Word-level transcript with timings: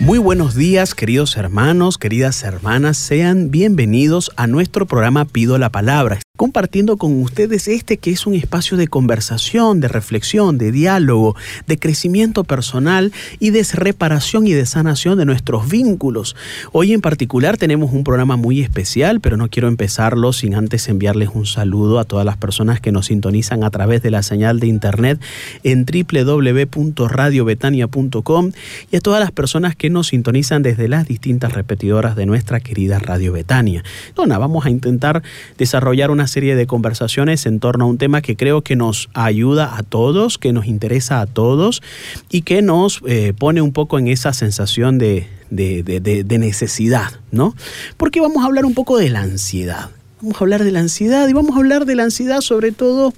Muy 0.00 0.18
buenos 0.30 0.54
días, 0.54 0.94
queridos 0.94 1.36
hermanos, 1.36 1.98
queridas 1.98 2.44
hermanas, 2.44 2.96
sean 2.96 3.50
bienvenidos 3.50 4.30
a 4.36 4.46
nuestro 4.46 4.86
programa 4.86 5.24
Pido 5.24 5.58
la 5.58 5.70
Palabra 5.70 6.20
compartiendo 6.40 6.96
con 6.96 7.20
ustedes 7.20 7.68
este 7.68 7.98
que 7.98 8.12
es 8.12 8.26
un 8.26 8.34
espacio 8.34 8.78
de 8.78 8.88
conversación, 8.88 9.80
de 9.80 9.88
reflexión, 9.88 10.56
de 10.56 10.72
diálogo, 10.72 11.36
de 11.66 11.78
crecimiento 11.78 12.44
personal 12.44 13.12
y 13.40 13.50
de 13.50 13.62
reparación 13.74 14.46
y 14.46 14.52
de 14.52 14.64
sanación 14.64 15.18
de 15.18 15.26
nuestros 15.26 15.68
vínculos. 15.68 16.34
Hoy 16.72 16.94
en 16.94 17.02
particular 17.02 17.58
tenemos 17.58 17.92
un 17.92 18.04
programa 18.04 18.36
muy 18.36 18.62
especial, 18.62 19.20
pero 19.20 19.36
no 19.36 19.50
quiero 19.50 19.68
empezarlo 19.68 20.32
sin 20.32 20.54
antes 20.54 20.88
enviarles 20.88 21.28
un 21.34 21.44
saludo 21.44 21.98
a 21.98 22.04
todas 22.04 22.24
las 22.24 22.38
personas 22.38 22.80
que 22.80 22.90
nos 22.90 23.08
sintonizan 23.08 23.62
a 23.62 23.68
través 23.68 24.00
de 24.00 24.10
la 24.10 24.22
señal 24.22 24.60
de 24.60 24.68
internet 24.68 25.20
en 25.62 25.84
www.radiobetania.com 25.84 28.52
y 28.90 28.96
a 28.96 29.00
todas 29.00 29.20
las 29.20 29.30
personas 29.30 29.76
que 29.76 29.90
nos 29.90 30.06
sintonizan 30.06 30.19
desde 30.22 30.88
las 30.88 31.06
distintas 31.06 31.52
repetidoras 31.52 32.16
de 32.16 32.26
nuestra 32.26 32.60
querida 32.60 32.98
Radio 32.98 33.32
Betania. 33.32 33.82
Dona, 34.14 34.38
vamos 34.38 34.66
a 34.66 34.70
intentar 34.70 35.22
desarrollar 35.58 36.10
una 36.10 36.26
serie 36.26 36.56
de 36.56 36.66
conversaciones 36.66 37.46
en 37.46 37.60
torno 37.60 37.84
a 37.84 37.88
un 37.88 37.98
tema 37.98 38.22
que 38.22 38.36
creo 38.36 38.62
que 38.62 38.76
nos 38.76 39.08
ayuda 39.14 39.76
a 39.76 39.82
todos, 39.82 40.38
que 40.38 40.52
nos 40.52 40.66
interesa 40.66 41.20
a 41.20 41.26
todos 41.26 41.82
y 42.30 42.42
que 42.42 42.62
nos 42.62 43.00
eh, 43.06 43.32
pone 43.36 43.62
un 43.62 43.72
poco 43.72 43.98
en 43.98 44.08
esa 44.08 44.32
sensación 44.32 44.98
de, 44.98 45.26
de 45.50 46.38
necesidad, 46.38 47.12
¿no? 47.32 47.54
Porque 47.96 48.20
vamos 48.20 48.42
a 48.42 48.46
hablar 48.46 48.64
un 48.64 48.74
poco 48.74 48.98
de 48.98 49.10
la 49.10 49.20
ansiedad. 49.20 49.90
Vamos 50.22 50.36
a 50.40 50.44
hablar 50.44 50.64
de 50.64 50.70
la 50.70 50.80
ansiedad 50.80 51.28
y 51.28 51.32
vamos 51.32 51.56
a 51.56 51.58
hablar 51.58 51.86
de 51.86 51.94
la 51.94 52.04
ansiedad 52.04 52.40
sobre 52.40 52.72
todo 52.72 53.12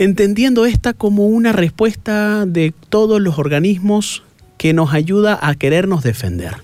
entendiendo 0.00 0.64
esta 0.64 0.94
como 0.94 1.26
una 1.26 1.52
respuesta 1.52 2.46
de 2.46 2.72
todos 2.88 3.20
los 3.20 3.38
organismos 3.38 4.22
que 4.60 4.74
nos 4.74 4.92
ayuda 4.92 5.38
a 5.40 5.54
querernos 5.54 6.02
defender 6.02 6.56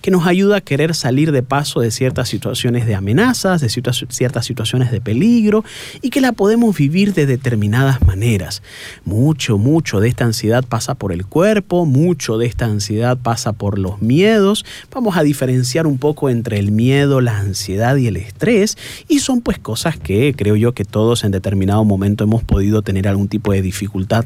que 0.00 0.10
nos 0.10 0.26
ayuda 0.26 0.56
a 0.56 0.60
querer 0.60 0.94
salir 0.94 1.30
de 1.30 1.42
paso 1.44 1.80
de 1.80 1.92
ciertas 1.92 2.28
situaciones 2.28 2.84
de 2.86 2.96
amenazas, 2.96 3.60
de 3.60 3.68
ciertas 3.68 4.46
situaciones 4.46 4.90
de 4.90 5.00
peligro 5.00 5.64
y 6.02 6.10
que 6.10 6.20
la 6.20 6.32
podemos 6.32 6.76
vivir 6.76 7.14
de 7.14 7.26
determinadas 7.26 8.02
maneras. 8.02 8.62
Mucho, 9.04 9.56
mucho 9.58 10.00
de 10.00 10.08
esta 10.08 10.24
ansiedad 10.24 10.64
pasa 10.64 10.94
por 10.94 11.12
el 11.12 11.26
cuerpo, 11.26 11.84
mucho 11.84 12.38
de 12.38 12.46
esta 12.46 12.64
ansiedad 12.64 13.18
pasa 13.18 13.52
por 13.52 13.78
los 13.78 14.02
miedos. 14.02 14.64
Vamos 14.90 15.16
a 15.16 15.22
diferenciar 15.22 15.86
un 15.86 15.98
poco 15.98 16.30
entre 16.30 16.58
el 16.58 16.72
miedo, 16.72 17.20
la 17.20 17.38
ansiedad 17.38 17.94
y 17.96 18.08
el 18.08 18.16
estrés 18.16 18.76
y 19.06 19.20
son 19.20 19.42
pues 19.42 19.60
cosas 19.60 19.96
que 19.96 20.34
creo 20.36 20.56
yo 20.56 20.72
que 20.72 20.84
todos 20.84 21.22
en 21.22 21.30
determinado 21.30 21.84
momento 21.84 22.24
hemos 22.24 22.42
podido 22.42 22.82
tener 22.82 23.06
algún 23.06 23.28
tipo 23.28 23.52
de 23.52 23.62
dificultad 23.62 24.24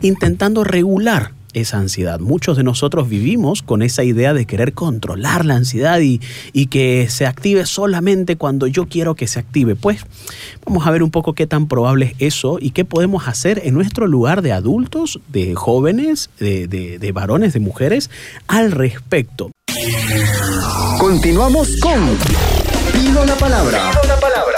intentando 0.00 0.62
regular 0.62 1.32
esa 1.54 1.78
ansiedad. 1.78 2.20
Muchos 2.20 2.56
de 2.56 2.64
nosotros 2.64 3.08
vivimos 3.08 3.62
con 3.62 3.82
esa 3.82 4.04
idea 4.04 4.34
de 4.34 4.46
querer 4.46 4.72
controlar 4.72 5.44
la 5.44 5.54
ansiedad 5.54 6.00
y, 6.00 6.20
y, 6.52 6.66
que 6.66 7.08
se 7.08 7.26
active 7.26 7.66
solamente 7.66 8.36
cuando 8.36 8.66
yo 8.66 8.86
quiero 8.86 9.14
que 9.14 9.26
se 9.26 9.38
active. 9.38 9.76
Pues 9.76 10.04
vamos 10.64 10.86
a 10.86 10.90
ver 10.90 11.02
un 11.02 11.10
poco 11.10 11.34
qué 11.34 11.46
tan 11.46 11.68
probable 11.68 12.14
es 12.18 12.34
eso 12.34 12.58
y 12.60 12.70
qué 12.70 12.84
podemos 12.84 13.28
hacer 13.28 13.60
en 13.64 13.74
nuestro 13.74 14.06
lugar 14.06 14.42
de 14.42 14.52
adultos, 14.52 15.20
de 15.28 15.54
jóvenes, 15.54 16.30
de, 16.38 16.66
de 16.66 17.12
varones, 17.12 17.52
de 17.52 17.60
mujeres, 17.60 18.10
al 18.46 18.72
respecto. 18.72 19.50
Continuamos 20.98 21.76
con 21.80 22.16
Pido 22.92 23.24
la 23.24 23.34
palabra. 23.34 23.90
Pido 23.90 24.14
la 24.14 24.20
palabra. 24.20 24.51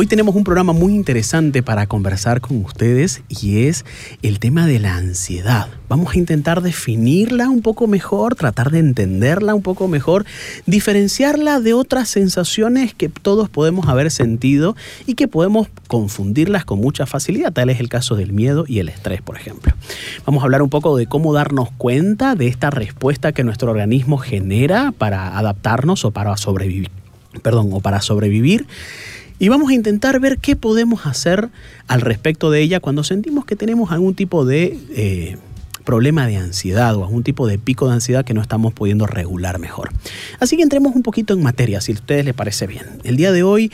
Hoy 0.00 0.06
tenemos 0.06 0.36
un 0.36 0.44
programa 0.44 0.72
muy 0.72 0.94
interesante 0.94 1.60
para 1.60 1.88
conversar 1.88 2.40
con 2.40 2.64
ustedes 2.64 3.22
y 3.28 3.64
es 3.64 3.84
el 4.22 4.38
tema 4.38 4.64
de 4.64 4.78
la 4.78 4.94
ansiedad. 4.94 5.66
Vamos 5.88 6.14
a 6.14 6.18
intentar 6.18 6.62
definirla 6.62 7.48
un 7.48 7.62
poco 7.62 7.88
mejor, 7.88 8.36
tratar 8.36 8.70
de 8.70 8.78
entenderla 8.78 9.56
un 9.56 9.62
poco 9.62 9.88
mejor, 9.88 10.24
diferenciarla 10.66 11.58
de 11.58 11.74
otras 11.74 12.08
sensaciones 12.10 12.94
que 12.94 13.08
todos 13.08 13.48
podemos 13.48 13.88
haber 13.88 14.12
sentido 14.12 14.76
y 15.04 15.14
que 15.14 15.26
podemos 15.26 15.66
confundirlas 15.88 16.64
con 16.64 16.78
mucha 16.78 17.04
facilidad. 17.04 17.52
Tal 17.52 17.68
es 17.68 17.80
el 17.80 17.88
caso 17.88 18.14
del 18.14 18.32
miedo 18.32 18.66
y 18.68 18.78
el 18.78 18.90
estrés, 18.90 19.20
por 19.20 19.36
ejemplo. 19.36 19.72
Vamos 20.24 20.42
a 20.42 20.44
hablar 20.44 20.62
un 20.62 20.70
poco 20.70 20.96
de 20.96 21.08
cómo 21.08 21.32
darnos 21.32 21.72
cuenta 21.72 22.36
de 22.36 22.46
esta 22.46 22.70
respuesta 22.70 23.32
que 23.32 23.42
nuestro 23.42 23.72
organismo 23.72 24.18
genera 24.18 24.92
para 24.96 25.36
adaptarnos 25.36 26.04
o 26.04 26.12
para 26.12 26.36
sobrevivir. 26.36 26.88
Perdón, 27.42 27.70
o 27.72 27.80
para 27.80 28.00
sobrevivir 28.00 28.64
y 29.38 29.48
vamos 29.48 29.70
a 29.70 29.74
intentar 29.74 30.20
ver 30.20 30.38
qué 30.38 30.56
podemos 30.56 31.06
hacer 31.06 31.48
al 31.86 32.00
respecto 32.00 32.50
de 32.50 32.60
ella 32.60 32.80
cuando 32.80 33.04
sentimos 33.04 33.44
que 33.44 33.56
tenemos 33.56 33.92
algún 33.92 34.14
tipo 34.14 34.44
de 34.44 34.78
eh, 34.90 35.36
problema 35.88 36.26
de 36.26 36.36
ansiedad 36.36 36.94
o 36.96 37.04
algún 37.04 37.22
tipo 37.22 37.46
de 37.46 37.56
pico 37.56 37.88
de 37.88 37.94
ansiedad 37.94 38.22
que 38.22 38.34
no 38.34 38.42
estamos 38.42 38.74
pudiendo 38.74 39.06
regular 39.06 39.58
mejor. 39.58 39.88
Así 40.38 40.56
que 40.58 40.62
entremos 40.62 40.94
un 40.94 41.02
poquito 41.02 41.32
en 41.32 41.42
materia, 41.42 41.80
si 41.80 41.92
a 41.92 41.94
ustedes 41.94 42.26
les 42.26 42.34
parece 42.34 42.66
bien. 42.66 42.84
El 43.04 43.16
día 43.16 43.32
de 43.32 43.42
hoy 43.42 43.72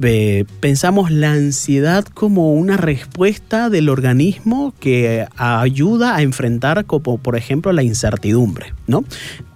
eh, 0.00 0.44
pensamos 0.60 1.10
la 1.10 1.32
ansiedad 1.32 2.04
como 2.04 2.52
una 2.52 2.76
respuesta 2.76 3.68
del 3.68 3.88
organismo 3.88 4.74
que 4.78 5.26
ayuda 5.34 6.14
a 6.14 6.22
enfrentar, 6.22 6.84
como 6.84 7.18
por 7.18 7.34
ejemplo, 7.34 7.72
la 7.72 7.82
incertidumbre. 7.82 8.75
¿No? 8.86 9.04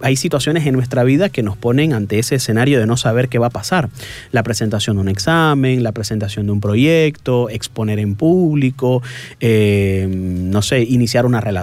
Hay 0.01 0.15
situaciones 0.15 0.65
en 0.65 0.73
nuestra 0.73 1.03
vida 1.03 1.29
que 1.29 1.43
nos 1.43 1.57
ponen 1.57 1.93
ante 1.93 2.19
ese 2.19 2.35
escenario 2.35 2.79
de 2.79 2.87
no 2.87 2.97
saber 2.97 3.29
qué 3.29 3.39
va 3.39 3.47
a 3.47 3.51
pasar. 3.51 3.89
La 4.31 4.43
presentación 4.43 4.97
de 4.97 5.01
un 5.01 5.09
examen, 5.09 5.83
la 5.83 5.91
presentación 5.91 6.45
de 6.45 6.51
un 6.51 6.61
proyecto, 6.61 7.49
exponer 7.49 7.99
en 7.99 8.15
público, 8.15 9.01
eh, 9.39 10.07
no 10.09 10.61
sé, 10.61 10.81
iniciar 10.83 11.25
una 11.25 11.41
relación 11.41 11.61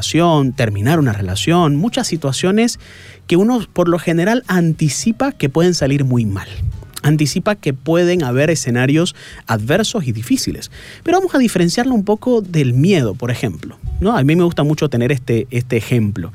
terminar 0.52 0.98
una 0.98 1.12
relación, 1.12 1.76
muchas 1.76 2.06
situaciones 2.06 2.78
que 3.26 3.36
uno 3.36 3.60
por 3.72 3.88
lo 3.88 3.98
general 3.98 4.44
anticipa 4.46 5.32
que 5.32 5.48
pueden 5.48 5.74
salir 5.74 6.04
muy 6.04 6.24
mal. 6.24 6.48
Anticipa 7.02 7.54
que 7.54 7.72
pueden 7.72 8.24
haber 8.24 8.50
escenarios 8.50 9.14
adversos 9.46 10.06
y 10.06 10.12
difíciles. 10.12 10.70
Pero 11.04 11.18
vamos 11.18 11.34
a 11.34 11.38
diferenciarlo 11.38 11.94
un 11.94 12.04
poco 12.04 12.42
del 12.42 12.74
miedo, 12.74 13.14
por 13.14 13.30
ejemplo. 13.30 13.78
¿no? 14.00 14.16
A 14.16 14.24
mí 14.24 14.34
me 14.34 14.42
gusta 14.42 14.64
mucho 14.64 14.88
tener 14.88 15.12
este, 15.12 15.46
este 15.50 15.76
ejemplo. 15.76 16.32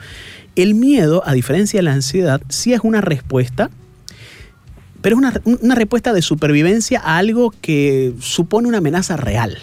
El 0.55 0.75
miedo, 0.75 1.23
a 1.25 1.33
diferencia 1.33 1.79
de 1.79 1.83
la 1.83 1.93
ansiedad, 1.93 2.41
sí 2.49 2.73
es 2.73 2.81
una 2.83 3.01
respuesta 3.01 3.69
pero 5.01 5.17
es 5.17 5.19
una, 5.19 5.57
una, 5.61 5.75
respuesta 5.75 6.13
de 6.13 6.21
supervivencia 6.21 7.01
a 7.01 7.17
algo 7.17 7.53
que 7.59 8.13
supone 8.21 8.69
una 8.69 8.77
amenaza 8.77 9.17
real. 9.17 9.57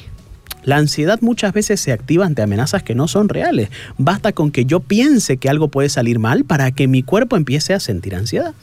La 0.64 0.76
ansiedad 0.76 1.18
muchas 1.22 1.54
veces 1.54 1.80
se 1.80 1.92
activa 1.92 2.26
ante 2.26 2.42
amenazas 2.42 2.82
que 2.82 2.94
no 2.94 3.08
son 3.08 3.30
reales. 3.30 3.70
Basta 3.96 4.32
con 4.32 4.50
que 4.50 4.66
yo 4.66 4.80
piense 4.80 5.38
que 5.38 5.48
algo 5.48 5.68
puede 5.68 5.88
salir 5.88 6.18
mal 6.18 6.44
para 6.44 6.70
que 6.72 6.88
mi 6.88 7.02
cuerpo 7.02 7.36
empiece 7.36 7.72
a 7.72 7.80
sentir 7.80 8.14
ansiedad. 8.14 8.54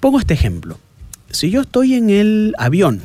Pongo 0.00 0.18
este 0.18 0.34
ejemplo. 0.34 0.78
Si 1.30 1.50
yo 1.50 1.62
estoy 1.62 1.94
en 1.94 2.10
el 2.10 2.54
avión 2.58 3.00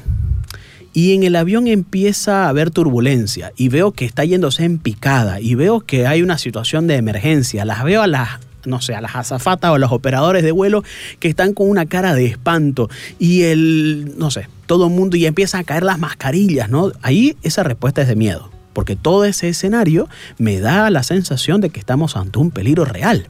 y 0.94 1.14
en 1.14 1.24
el 1.24 1.36
avión 1.36 1.68
empieza 1.68 2.46
a 2.46 2.50
haber 2.50 2.72
turbulencia 2.72 3.52
y 3.56 3.70
veo 3.70 3.92
que 3.92 4.06
está 4.06 4.26
yéndose 4.26 4.64
en 4.64 4.78
picada 4.78 5.40
y 5.40 5.56
veo 5.56 5.82
que 5.82 6.08
hay 6.08 6.22
una 6.22 6.38
situación 6.38 6.88
de 6.88 6.96
emergencia, 6.96 7.66
las 7.66 7.84
veo 7.84 8.02
a 8.02 8.08
las 8.08 8.40
no 8.66 8.82
sé, 8.82 8.94
a 8.94 9.02
las 9.02 9.16
azafatas 9.16 9.72
o 9.72 9.76
a 9.76 9.80
los 9.80 9.92
operadores 9.92 10.44
de 10.44 10.52
vuelo 10.52 10.84
que 11.20 11.30
están 11.30 11.54
con 11.54 11.70
una 11.70 11.86
cara 11.86 12.14
de 12.14 12.26
espanto 12.26 12.90
y 13.18 13.44
el, 13.44 14.14
no 14.18 14.32
sé, 14.32 14.50
todo 14.66 14.88
el 14.88 14.94
mundo 14.94 15.16
y 15.18 15.26
empiezan 15.26 15.62
a 15.62 15.64
caer 15.64 15.84
las 15.84 15.98
mascarillas, 15.98 16.70
¿no? 16.70 16.92
Ahí 17.02 17.38
esa 17.42 17.64
respuesta 17.64 18.02
es 18.02 18.08
de 18.08 18.16
miedo, 18.16 18.52
porque 18.74 18.96
todo 18.96 19.26
ese 19.26 19.50
escenario 19.50 20.10
me 20.38 20.60
da 20.60 20.90
la 20.90 21.04
sensación 21.04 21.62
de 21.62 21.70
que 21.70 21.80
estamos 21.80 22.18
ante 22.18 22.40
un 22.40 22.52
peligro 22.52 22.86
real. 22.86 23.28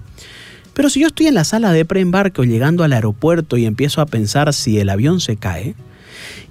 Pero 0.74 0.90
si 0.90 1.02
yo 1.02 1.08
estoy 1.08 1.28
en 1.28 1.36
la 1.36 1.44
sala 1.44 1.74
de 1.74 1.86
preembarque 1.86 2.42
o 2.42 2.46
llegando 2.46 2.84
al 2.84 2.94
aeropuerto 2.94 3.58
y 3.58 3.66
empiezo 3.66 4.02
a 4.02 4.06
pensar 4.06 4.54
si 4.54 4.80
el 4.80 4.90
avión 4.90 5.20
se 5.20 5.36
cae, 5.38 5.76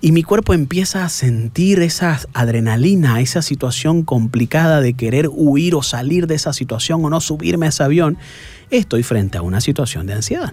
y 0.01 0.13
mi 0.13 0.23
cuerpo 0.23 0.55
empieza 0.55 1.05
a 1.05 1.09
sentir 1.09 1.81
esa 1.81 2.21
adrenalina, 2.33 3.21
esa 3.21 3.43
situación 3.43 4.03
complicada 4.03 4.81
de 4.81 4.95
querer 4.95 5.29
huir 5.31 5.75
o 5.75 5.83
salir 5.83 6.27
de 6.27 6.35
esa 6.35 6.53
situación 6.53 7.05
o 7.05 7.11
no 7.11 7.21
subirme 7.21 7.67
a 7.67 7.69
ese 7.71 7.83
avión, 7.83 8.19
estoy 8.71 9.03
frente 9.03 9.39
a 9.39 9.43
una 9.43 9.61
situación 9.61 10.07
de 10.07 10.15
ansiedad. 10.15 10.53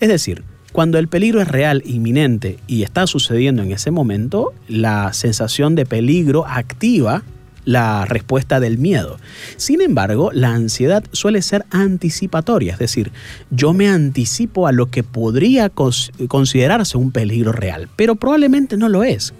Es 0.00 0.08
decir, 0.08 0.44
cuando 0.72 0.98
el 0.98 1.06
peligro 1.06 1.40
es 1.40 1.48
real, 1.48 1.82
inminente 1.86 2.58
y 2.66 2.82
está 2.82 3.06
sucediendo 3.06 3.62
en 3.62 3.70
ese 3.70 3.92
momento, 3.92 4.52
la 4.66 5.12
sensación 5.12 5.76
de 5.76 5.86
peligro 5.86 6.46
activa 6.48 7.22
la 7.64 8.04
respuesta 8.04 8.60
del 8.60 8.78
miedo. 8.78 9.18
Sin 9.56 9.80
embargo, 9.80 10.30
la 10.32 10.54
ansiedad 10.54 11.04
suele 11.12 11.42
ser 11.42 11.64
anticipatoria, 11.70 12.74
es 12.74 12.78
decir, 12.78 13.12
yo 13.50 13.72
me 13.72 13.88
anticipo 13.88 14.66
a 14.66 14.72
lo 14.72 14.90
que 14.90 15.02
podría 15.02 15.70
considerarse 15.70 16.98
un 16.98 17.10
peligro 17.10 17.52
real, 17.52 17.88
pero 17.96 18.16
probablemente 18.16 18.76
no 18.76 18.88
lo 18.88 19.04
es 19.04 19.34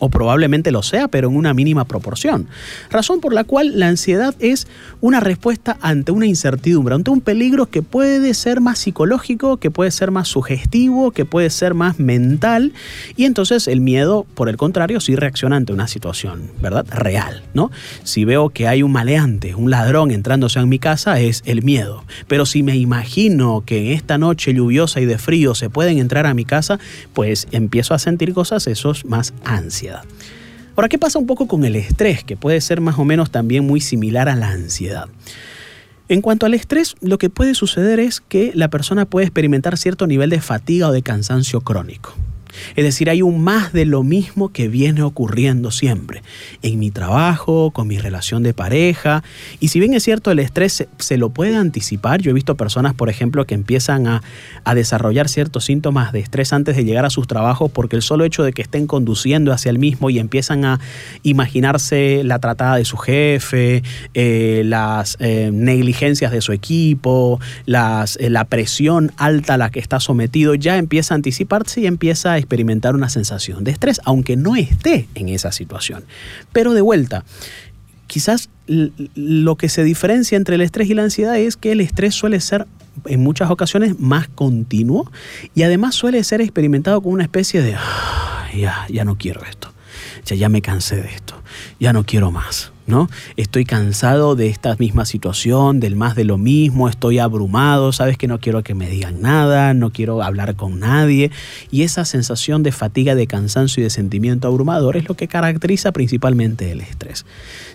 o 0.00 0.08
probablemente 0.08 0.72
lo 0.72 0.82
sea, 0.82 1.06
pero 1.06 1.28
en 1.28 1.36
una 1.36 1.54
mínima 1.54 1.84
proporción. 1.84 2.48
Razón 2.90 3.20
por 3.20 3.32
la 3.32 3.44
cual 3.44 3.78
la 3.78 3.86
ansiedad 3.86 4.34
es 4.40 4.66
una 5.00 5.20
respuesta 5.20 5.78
ante 5.80 6.10
una 6.10 6.26
incertidumbre, 6.26 6.94
ante 6.96 7.10
un 7.10 7.20
peligro 7.20 7.66
que 7.66 7.82
puede 7.82 8.34
ser 8.34 8.60
más 8.60 8.80
psicológico, 8.80 9.58
que 9.58 9.70
puede 9.70 9.92
ser 9.92 10.10
más 10.10 10.26
sugestivo, 10.26 11.12
que 11.12 11.24
puede 11.24 11.50
ser 11.50 11.74
más 11.74 11.98
mental, 12.00 12.72
y 13.16 13.26
entonces 13.26 13.68
el 13.68 13.80
miedo, 13.80 14.26
por 14.34 14.48
el 14.48 14.56
contrario, 14.56 15.00
sí 15.00 15.14
reacciona 15.14 15.56
ante 15.56 15.72
una 15.72 15.86
situación, 15.86 16.50
¿verdad? 16.60 16.86
Real, 16.90 17.42
¿no? 17.54 17.70
Si 18.02 18.24
veo 18.24 18.48
que 18.48 18.66
hay 18.66 18.82
un 18.82 18.92
maleante, 18.92 19.54
un 19.54 19.70
ladrón 19.70 20.10
entrándose 20.10 20.58
en 20.58 20.68
mi 20.68 20.78
casa, 20.78 21.20
es 21.20 21.42
el 21.44 21.62
miedo. 21.62 22.04
Pero 22.26 22.46
si 22.46 22.62
me 22.62 22.76
imagino 22.76 23.62
que 23.66 23.78
en 23.78 23.92
esta 23.92 24.18
noche 24.18 24.54
lluviosa 24.54 25.00
y 25.00 25.06
de 25.06 25.18
frío 25.18 25.54
se 25.54 25.70
pueden 25.70 25.98
entrar 25.98 26.26
a 26.26 26.34
mi 26.34 26.44
casa, 26.44 26.78
pues 27.12 27.46
empiezo 27.52 27.94
a 27.94 27.98
sentir 27.98 28.32
cosas, 28.32 28.66
eso 28.66 28.92
es 28.92 29.04
más 29.04 29.34
ansia. 29.44 29.89
Ahora, 30.76 30.88
¿qué 30.88 30.98
pasa 30.98 31.18
un 31.18 31.26
poco 31.26 31.46
con 31.46 31.64
el 31.64 31.76
estrés, 31.76 32.24
que 32.24 32.36
puede 32.36 32.60
ser 32.60 32.80
más 32.80 32.98
o 32.98 33.04
menos 33.04 33.30
también 33.30 33.66
muy 33.66 33.80
similar 33.80 34.28
a 34.28 34.36
la 34.36 34.50
ansiedad? 34.50 35.08
En 36.08 36.22
cuanto 36.22 36.46
al 36.46 36.54
estrés, 36.54 36.96
lo 37.00 37.18
que 37.18 37.30
puede 37.30 37.54
suceder 37.54 38.00
es 38.00 38.20
que 38.20 38.52
la 38.54 38.68
persona 38.68 39.04
puede 39.04 39.26
experimentar 39.26 39.78
cierto 39.78 40.06
nivel 40.06 40.30
de 40.30 40.40
fatiga 40.40 40.88
o 40.88 40.92
de 40.92 41.02
cansancio 41.02 41.60
crónico. 41.60 42.14
Es 42.76 42.84
decir, 42.84 43.10
hay 43.10 43.22
un 43.22 43.42
más 43.42 43.72
de 43.72 43.84
lo 43.84 44.02
mismo 44.02 44.50
que 44.50 44.68
viene 44.68 45.02
ocurriendo 45.02 45.70
siempre, 45.70 46.22
en 46.62 46.78
mi 46.78 46.90
trabajo, 46.90 47.70
con 47.70 47.88
mi 47.88 47.98
relación 47.98 48.42
de 48.42 48.54
pareja. 48.54 49.22
Y 49.60 49.68
si 49.68 49.80
bien 49.80 49.94
es 49.94 50.02
cierto, 50.02 50.30
el 50.30 50.38
estrés 50.38 50.86
se, 50.98 51.16
lo 51.16 51.30
puede 51.30 51.56
anticipar, 51.56 52.20
yo 52.20 52.30
he 52.30 52.34
visto 52.34 52.56
personas, 52.56 52.94
por 52.94 53.08
ejemplo, 53.08 53.46
que 53.46 53.54
empiezan 53.54 54.06
a, 54.06 54.22
desarrollar 54.74 55.28
ciertos 55.28 55.64
síntomas 55.64 56.12
de 56.12 56.20
estrés 56.20 56.52
antes 56.52 56.76
de 56.76 56.84
llegar 56.84 57.04
a 57.04 57.10
sus 57.10 57.26
trabajos 57.26 57.72
porque 57.72 57.96
el 57.96 58.02
solo 58.02 58.24
hecho 58.24 58.44
de 58.44 58.52
que 58.52 58.62
estén 58.62 58.86
conduciendo 58.86 59.52
hacia 59.52 59.68
el 59.68 59.78
mismo 59.78 60.10
y 60.10 60.18
empiezan 60.18 60.64
a 60.64 60.80
imaginarse 61.22 62.22
la 62.24 62.38
tratada 62.38 62.76
de 62.76 62.84
su 62.84 62.96
jefe, 62.96 63.82
eh, 64.14 64.62
las 64.64 65.16
eh, 65.20 65.50
negligencias 65.52 66.30
de 66.30 66.40
su 66.40 66.52
equipo, 66.52 67.40
eh, 67.66 68.30
la 68.30 68.44
presión 68.44 69.12
alta 69.16 69.54
a 69.54 69.58
la 69.58 69.70
que 69.70 69.80
está 69.80 70.00
sometido, 70.00 70.54
ya 70.54 70.78
empieza 70.78 71.14
a 71.14 71.16
anticiparse 71.16 71.80
y 71.80 71.86
empieza 71.86 72.32
a 72.32 72.38
experimentar 72.40 72.94
una 72.94 73.08
sensación 73.08 73.64
de 73.64 73.70
estrés, 73.70 74.00
aunque 74.04 74.36
no 74.36 74.56
esté 74.56 75.08
en 75.14 75.28
esa 75.28 75.52
situación. 75.52 76.04
Pero 76.52 76.74
de 76.74 76.80
vuelta, 76.80 77.24
quizás 78.06 78.50
lo 78.66 79.56
que 79.56 79.68
se 79.68 79.84
diferencia 79.84 80.36
entre 80.36 80.56
el 80.56 80.60
estrés 80.60 80.90
y 80.90 80.94
la 80.94 81.02
ansiedad 81.02 81.38
es 81.38 81.56
que 81.56 81.72
el 81.72 81.80
estrés 81.80 82.14
suele 82.14 82.40
ser 82.40 82.66
en 83.06 83.20
muchas 83.20 83.50
ocasiones 83.50 83.98
más 83.98 84.28
continuo 84.28 85.10
y 85.54 85.62
además 85.62 85.94
suele 85.94 86.22
ser 86.24 86.40
experimentado 86.40 87.00
como 87.00 87.14
una 87.14 87.22
especie 87.22 87.62
de, 87.62 87.76
ya, 88.56 88.86
ya 88.88 89.04
no 89.04 89.16
quiero 89.16 89.42
esto, 89.44 89.72
ya, 90.34 90.48
me 90.48 90.62
cansé 90.62 90.96
de 90.96 91.08
esto, 91.08 91.34
ya 91.78 91.92
no 91.92 92.04
quiero 92.04 92.30
más. 92.30 92.72
¿no? 92.86 93.08
Estoy 93.36 93.64
cansado 93.64 94.34
de 94.34 94.48
esta 94.48 94.74
misma 94.76 95.04
situación, 95.06 95.80
del 95.80 95.96
más 95.96 96.16
de 96.16 96.24
lo 96.24 96.36
mismo, 96.36 96.88
estoy 96.88 97.20
abrumado, 97.20 97.92
sabes 97.92 98.18
que 98.18 98.26
no 98.26 98.40
quiero 98.40 98.62
que 98.64 98.74
me 98.74 98.90
digan 98.90 99.22
nada, 99.22 99.72
no 99.74 99.90
quiero 99.90 100.22
hablar 100.22 100.56
con 100.56 100.80
nadie. 100.80 101.30
Y 101.70 101.82
esa 101.82 102.04
sensación 102.04 102.62
de 102.62 102.72
fatiga, 102.72 103.14
de 103.14 103.28
cansancio 103.28 103.80
y 103.80 103.84
de 103.84 103.90
sentimiento 103.90 104.48
abrumador 104.48 104.96
es 104.96 105.08
lo 105.08 105.14
que 105.14 105.28
caracteriza 105.28 105.92
principalmente 105.92 106.72
el 106.72 106.80
estrés. 106.80 107.24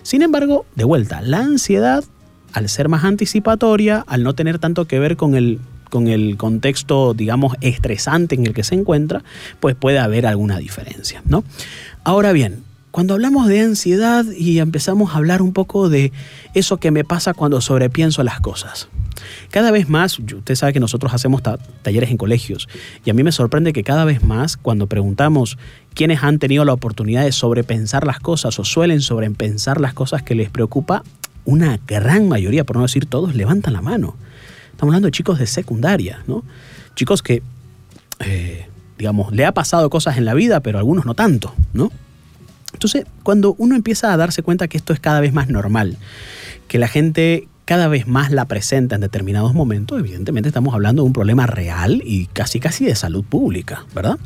Sin 0.02 0.22
embargo, 0.22 0.66
de 0.76 0.84
vuelta, 0.84 1.22
la 1.22 1.38
ansiedad, 1.38 2.04
al 2.52 2.68
ser 2.68 2.88
más 2.88 3.04
anticipatoria, 3.04 4.04
al 4.06 4.22
no 4.22 4.34
tener 4.34 4.58
tanto 4.58 4.86
que 4.86 4.98
ver 4.98 5.16
con 5.16 5.34
el 5.34 5.60
con 5.90 6.08
el 6.08 6.36
contexto, 6.36 7.14
digamos, 7.14 7.54
estresante 7.60 8.34
en 8.34 8.46
el 8.46 8.54
que 8.54 8.64
se 8.64 8.74
encuentra, 8.74 9.22
pues 9.60 9.74
puede 9.74 9.98
haber 9.98 10.26
alguna 10.26 10.58
diferencia, 10.58 11.22
¿no? 11.24 11.44
Ahora 12.04 12.32
bien, 12.32 12.64
cuando 12.90 13.12
hablamos 13.12 13.46
de 13.46 13.60
ansiedad 13.60 14.24
y 14.36 14.58
empezamos 14.58 15.12
a 15.12 15.18
hablar 15.18 15.42
un 15.42 15.52
poco 15.52 15.90
de 15.90 16.12
eso 16.54 16.78
que 16.78 16.90
me 16.90 17.04
pasa 17.04 17.34
cuando 17.34 17.60
sobrepienso 17.60 18.22
las 18.22 18.40
cosas. 18.40 18.88
Cada 19.50 19.70
vez 19.70 19.88
más, 19.88 20.18
usted 20.18 20.54
sabe 20.54 20.72
que 20.72 20.80
nosotros 20.80 21.12
hacemos 21.12 21.42
talleres 21.82 22.10
en 22.10 22.16
colegios 22.16 22.68
y 23.04 23.10
a 23.10 23.12
mí 23.14 23.22
me 23.22 23.32
sorprende 23.32 23.72
que 23.72 23.84
cada 23.84 24.04
vez 24.04 24.22
más 24.22 24.56
cuando 24.56 24.86
preguntamos 24.86 25.58
quiénes 25.94 26.22
han 26.22 26.38
tenido 26.38 26.64
la 26.64 26.72
oportunidad 26.72 27.24
de 27.24 27.32
sobrepensar 27.32 28.06
las 28.06 28.18
cosas 28.18 28.58
o 28.58 28.64
suelen 28.64 29.02
sobrepensar 29.02 29.80
las 29.80 29.92
cosas 29.92 30.22
que 30.22 30.34
les 30.34 30.48
preocupa, 30.48 31.02
una 31.44 31.78
gran 31.86 32.28
mayoría, 32.28 32.64
por 32.64 32.76
no 32.76 32.82
decir 32.82 33.06
todos, 33.06 33.34
levantan 33.34 33.74
la 33.74 33.82
mano. 33.82 34.16
Estamos 34.76 34.92
hablando 34.92 35.06
de 35.06 35.12
chicos 35.12 35.38
de 35.38 35.46
secundaria, 35.46 36.22
¿no? 36.26 36.44
Chicos 36.94 37.22
que, 37.22 37.42
eh, 38.18 38.66
digamos, 38.98 39.32
le 39.32 39.46
ha 39.46 39.52
pasado 39.52 39.88
cosas 39.88 40.18
en 40.18 40.26
la 40.26 40.34
vida, 40.34 40.60
pero 40.60 40.76
algunos 40.76 41.06
no 41.06 41.14
tanto, 41.14 41.54
¿no? 41.72 41.90
Entonces, 42.74 43.06
cuando 43.22 43.54
uno 43.56 43.74
empieza 43.74 44.12
a 44.12 44.18
darse 44.18 44.42
cuenta 44.42 44.68
que 44.68 44.76
esto 44.76 44.92
es 44.92 45.00
cada 45.00 45.20
vez 45.20 45.32
más 45.32 45.48
normal, 45.48 45.96
que 46.68 46.78
la 46.78 46.88
gente 46.88 47.48
cada 47.64 47.88
vez 47.88 48.06
más 48.06 48.30
la 48.30 48.44
presenta 48.44 48.96
en 48.96 49.00
determinados 49.00 49.54
momentos, 49.54 49.98
evidentemente 49.98 50.50
estamos 50.50 50.74
hablando 50.74 51.02
de 51.02 51.06
un 51.06 51.14
problema 51.14 51.46
real 51.46 52.02
y 52.04 52.26
casi 52.26 52.60
casi 52.60 52.84
de 52.84 52.94
salud 52.96 53.24
pública, 53.24 53.86
¿verdad? 53.94 54.18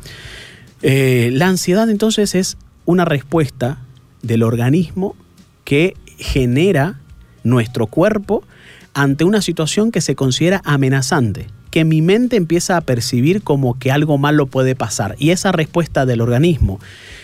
Eh, 0.81 1.29
la 1.31 1.47
ansiedad 1.47 1.89
entonces 1.89 2.35
es 2.35 2.57
una 2.83 3.05
respuesta 3.05 3.77
del 4.21 4.43
organismo 4.43 5.15
que 5.63 5.95
genera 6.17 6.99
nuestro 7.45 7.87
cuerpo 7.87 8.43
ante 8.93 9.23
una 9.23 9.41
situación 9.41 9.91
que 9.91 10.01
se 10.01 10.15
considera 10.15 10.61
amenazante, 10.65 11.47
que 11.69 11.85
mi 11.85 12.01
mente 12.01 12.35
empieza 12.35 12.77
a 12.77 12.81
percibir 12.81 13.41
como 13.41 13.79
que 13.79 13.91
algo 13.91 14.17
malo 14.17 14.45
puede 14.47 14.75
pasar. 14.75 15.15
Y 15.17 15.29
esa 15.29 15.51
respuesta 15.51 16.05
del 16.05 16.21
organismo 16.21 16.79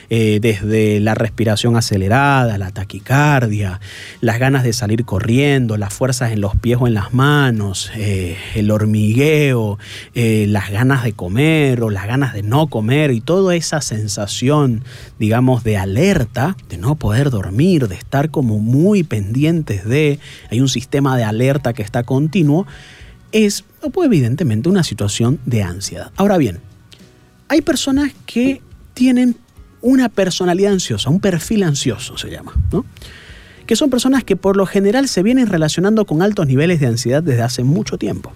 eh, 0.09 0.39
desde 0.41 1.01
la 1.01 1.15
respiración 1.15 1.75
acelerada, 1.75 2.57
la 2.57 2.71
taquicardia, 2.71 3.81
las 4.21 4.39
ganas 4.39 4.63
de 4.63 4.71
salir 4.71 5.03
corriendo, 5.03 5.75
las 5.75 5.93
fuerzas 5.93 6.31
en 6.31 6.39
los 6.39 6.55
pies 6.55 6.77
o 6.79 6.87
en 6.87 6.93
las 6.93 7.13
manos, 7.13 7.91
eh, 7.95 8.37
el 8.55 8.71
hormigueo, 8.71 9.77
eh, 10.15 10.45
las 10.47 10.71
ganas 10.71 11.03
de 11.03 11.11
comer 11.11 11.83
o 11.83 11.89
las 11.89 12.07
ganas 12.07 12.33
de 12.33 12.41
no 12.41 12.67
comer 12.67 13.11
y 13.11 13.19
toda 13.19 13.55
esa 13.55 13.81
sensación, 13.81 14.83
digamos, 15.19 15.65
de 15.65 15.75
alerta, 15.75 16.55
de 16.69 16.77
no 16.77 16.95
poder 16.95 17.29
dormir, 17.29 17.89
de 17.89 17.95
estar 17.95 18.31
como 18.31 18.59
muy 18.59 19.03
pendientes 19.03 19.83
de, 19.83 20.19
hay 20.49 20.61
un 20.61 20.69
sistema 20.69 21.17
de 21.17 21.25
alerta 21.25 21.73
que 21.73 21.81
está 21.81 22.03
continuo, 22.03 22.65
es 23.33 23.65
evidentemente 24.01 24.69
una 24.69 24.83
situación 24.83 25.39
de 25.45 25.63
ansiedad. 25.63 26.11
Ahora 26.15 26.37
bien, 26.37 26.59
hay 27.49 27.61
personas 27.61 28.13
que 28.25 28.61
tienen 28.93 29.35
una 29.81 30.09
personalidad 30.09 30.73
ansiosa, 30.73 31.09
un 31.09 31.19
perfil 31.19 31.63
ansioso 31.63 32.17
se 32.17 32.29
llama, 32.29 32.53
¿no? 32.71 32.85
que 33.65 33.75
son 33.75 33.89
personas 33.89 34.23
que 34.23 34.35
por 34.35 34.55
lo 34.55 34.65
general 34.65 35.07
se 35.07 35.23
vienen 35.23 35.47
relacionando 35.47 36.05
con 36.05 36.21
altos 36.21 36.47
niveles 36.47 36.79
de 36.79 36.87
ansiedad 36.87 37.21
desde 37.21 37.41
hace 37.41 37.63
mucho 37.63 37.97
tiempo. 37.97 38.31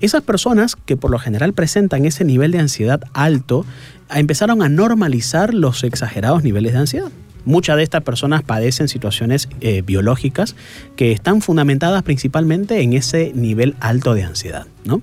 Esas 0.00 0.22
personas 0.22 0.76
que 0.76 0.96
por 0.96 1.10
lo 1.10 1.18
general 1.18 1.52
presentan 1.52 2.06
ese 2.06 2.24
nivel 2.24 2.52
de 2.52 2.60
ansiedad 2.60 3.02
alto 3.12 3.66
empezaron 4.14 4.62
a 4.62 4.68
normalizar 4.68 5.52
los 5.52 5.84
exagerados 5.84 6.42
niveles 6.42 6.72
de 6.72 6.78
ansiedad. 6.78 7.10
Muchas 7.44 7.76
de 7.76 7.82
estas 7.82 8.02
personas 8.02 8.42
padecen 8.42 8.88
situaciones 8.88 9.48
eh, 9.60 9.82
biológicas 9.82 10.56
que 10.96 11.12
están 11.12 11.42
fundamentadas 11.42 12.02
principalmente 12.02 12.80
en 12.80 12.92
ese 12.92 13.32
nivel 13.34 13.76
alto 13.80 14.14
de 14.14 14.24
ansiedad. 14.24 14.66
¿no? 14.84 15.02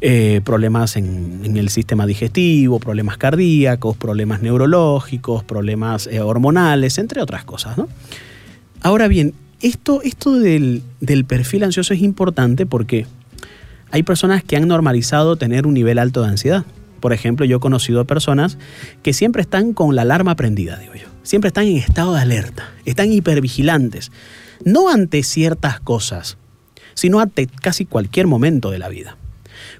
Eh, 0.00 0.42
problemas 0.44 0.96
en, 0.96 1.56
el 1.56 1.70
sistema 1.70 2.06
digestivo, 2.06 2.78
problemas 2.78 3.16
cardíacos, 3.16 3.96
problemas 3.96 4.42
neurológicos, 4.42 5.42
problemas 5.42 6.06
eh, 6.06 6.20
hormonales, 6.20 6.98
entre 6.98 7.20
otras 7.20 7.44
cosas. 7.44 7.76
Ahora 8.80 9.08
bien, 9.08 9.34
esto, 9.60 10.00
esto 10.02 10.34
del, 10.34 10.82
perfil 11.26 11.64
ansioso 11.64 11.94
es 11.94 12.00
importante 12.00 12.64
porque 12.64 13.06
hay 13.90 14.04
personas 14.04 14.44
que 14.44 14.56
han 14.56 14.68
normalizado 14.68 15.34
tener 15.34 15.66
un 15.66 15.74
nivel 15.74 15.98
alto 15.98 16.22
de 16.22 16.28
ansiedad. 16.28 16.64
Por 17.00 17.12
ejemplo, 17.12 17.44
yo 17.44 17.56
he 17.56 17.60
conocido 17.60 18.04
personas 18.04 18.56
que 19.02 19.12
siempre 19.12 19.42
están 19.42 19.72
con 19.72 19.96
la 19.96 20.02
alarma 20.02 20.36
prendida, 20.36 20.78
digo 20.78 20.94
yo. 20.94 21.08
Siempre 21.24 21.48
están 21.48 21.64
en 21.64 21.76
estado 21.76 22.14
de 22.14 22.20
alerta, 22.20 22.70
están 22.84 23.12
hipervigilantes. 23.12 24.12
No 24.64 24.90
ante 24.90 25.24
ciertas 25.24 25.80
cosas, 25.80 26.38
sino 26.94 27.18
ante 27.18 27.48
casi 27.48 27.84
cualquier 27.84 28.28
momento 28.28 28.70
de 28.70 28.78
la 28.78 28.88
vida. 28.88 29.16